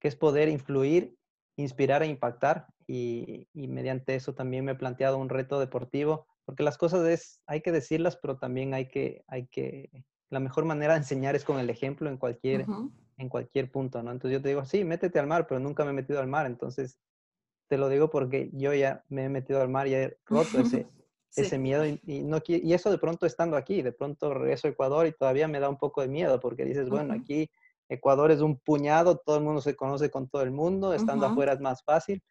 [0.00, 1.16] que es poder influir,
[1.56, 2.66] inspirar e impactar.
[2.86, 7.60] Y, mediante eso también me he planteado un reto deportivo, porque las cosas es, hay
[7.60, 9.90] que decirlas, pero también hay que, hay que,
[10.30, 12.66] la mejor manera de enseñar es con el ejemplo en cualquier,
[13.16, 14.10] en cualquier punto, ¿no?
[14.10, 16.46] Entonces yo te digo, sí, métete al mar, pero nunca me he metido al mar,
[16.46, 16.98] entonces
[17.68, 20.86] te lo digo porque yo ya me he metido al mar y he roto ese,
[21.36, 25.06] ese miedo y, no, y eso de pronto estando aquí, de pronto regreso a Ecuador
[25.06, 27.50] y todavía me da un poco de miedo porque dices, bueno, aquí
[27.88, 31.52] Ecuador es un puñado, todo el mundo se conoce con todo el mundo, estando afuera
[31.52, 32.22] es más fácil,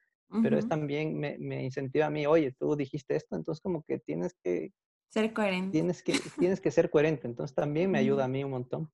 [0.42, 4.00] pero es también me, me, incentiva a mí, oye, tú dijiste esto, entonces como que
[4.00, 4.72] tienes que...
[5.10, 5.72] Ser coherente.
[5.72, 8.92] Tienes que, tienes que ser coherente, entonces también me ayuda a mí un montón.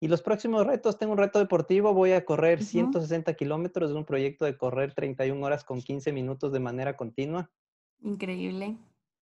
[0.00, 4.04] Y los próximos retos, tengo un reto deportivo, voy a correr 160 kilómetros, es un
[4.04, 7.50] proyecto de correr 31 horas con 15 minutos de manera continua.
[8.02, 8.76] Increíble.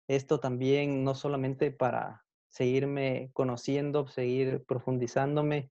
[0.09, 5.71] Esto también no solamente para seguirme conociendo, seguir profundizándome,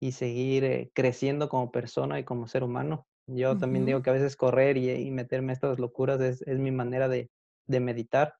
[0.00, 3.06] y seguir eh, creciendo como persona y como ser humano.
[3.26, 6.70] Yo también digo que a veces correr y, meterme a estas locuras es, es mi
[6.70, 7.30] manera de,
[7.66, 8.34] de meditar.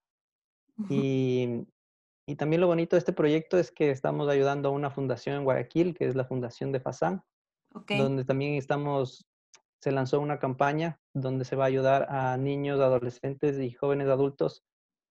[0.89, 1.66] y,
[2.26, 5.45] y, también lo bonito de este proyecto es que estamos ayudando a una fundación en
[5.45, 7.22] Guayaquil, que es la Fundación de Fasán,
[7.89, 9.26] donde también estamos,
[9.80, 14.64] se lanzó una campaña donde se va a ayudar a niños, adolescentes y jóvenes adultos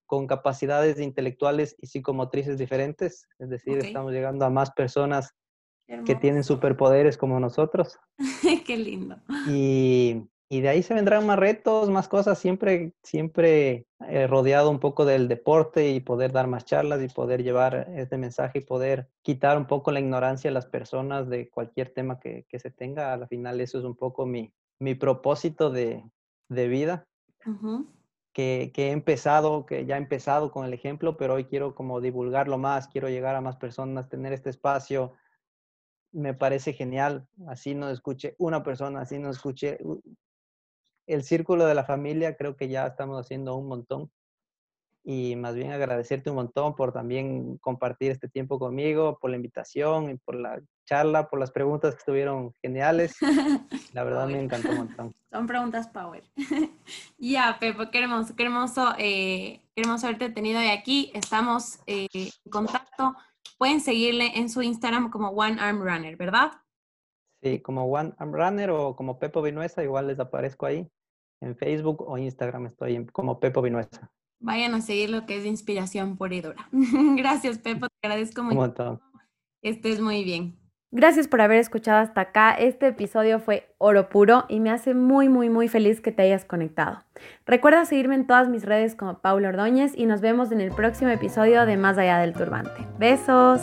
[0.05, 3.27] con capacidades intelectuales y psicomotrices diferentes.
[3.39, 5.33] Es decir, estamos llegando a más personas
[6.05, 7.99] que tienen superpoderes como nosotros.
[8.65, 9.17] Qué lindo.
[9.47, 14.79] Y, y, de ahí se vendrán más retos, más cosas, siempre, siempre eh, rodeado un
[14.79, 19.09] poco del deporte y poder dar más charlas y poder llevar este mensaje y poder
[19.21, 23.13] quitar un poco la ignorancia a las personas de cualquier tema que, que se tenga.
[23.13, 26.03] Al final eso es un poco mi, mi propósito de,
[26.49, 27.07] de vida.
[28.33, 32.01] Que, que, he empezado, que ya he empezado con el ejemplo, pero hoy quiero como
[32.01, 35.13] divulgarlo más, quiero llegar a más personas, tener este espacio,
[36.15, 37.27] me parece genial.
[37.47, 39.77] Así nos escuche una persona, así nos escuche
[41.07, 44.11] el círculo de la familia, creo que ya estamos haciendo un montón.
[45.03, 50.09] Y más bien agradecerte un montón por también compartir este tiempo conmigo, por la invitación
[50.09, 53.17] y por la charla, por las preguntas que estuvieron geniales.
[53.93, 55.13] La verdad me encantó un montón.
[55.31, 56.23] Son preguntas power.
[57.19, 61.11] ya, Pepo, qué hermoso, qué hermoso, eh, qué hermoso haberte tenido hoy aquí.
[61.13, 63.15] Estamos eh, en contacto
[63.57, 66.51] pueden seguirle en su Instagram como One Arm Runner, ¿verdad?
[67.41, 70.87] Sí, como One Arm Runner o como Pepo Vinuesa, igual les aparezco ahí.
[71.41, 74.11] En Facebook o Instagram estoy como Pepo Vinuesa.
[74.39, 76.69] Vayan a seguir lo que es inspiración por y dura.
[77.17, 78.99] Gracias, Pepo, te agradezco mucho.
[79.61, 80.64] Estés muy bien.
[80.97, 82.51] Gracias por haber escuchado hasta acá.
[82.51, 86.45] Este episodio fue oro puro y me hace muy, muy, muy feliz que te hayas
[86.45, 87.03] conectado.
[87.45, 91.11] Recuerda seguirme en todas mis redes como Paula Ordóñez y nos vemos en el próximo
[91.11, 92.87] episodio de Más allá del turbante.
[92.97, 93.61] Besos.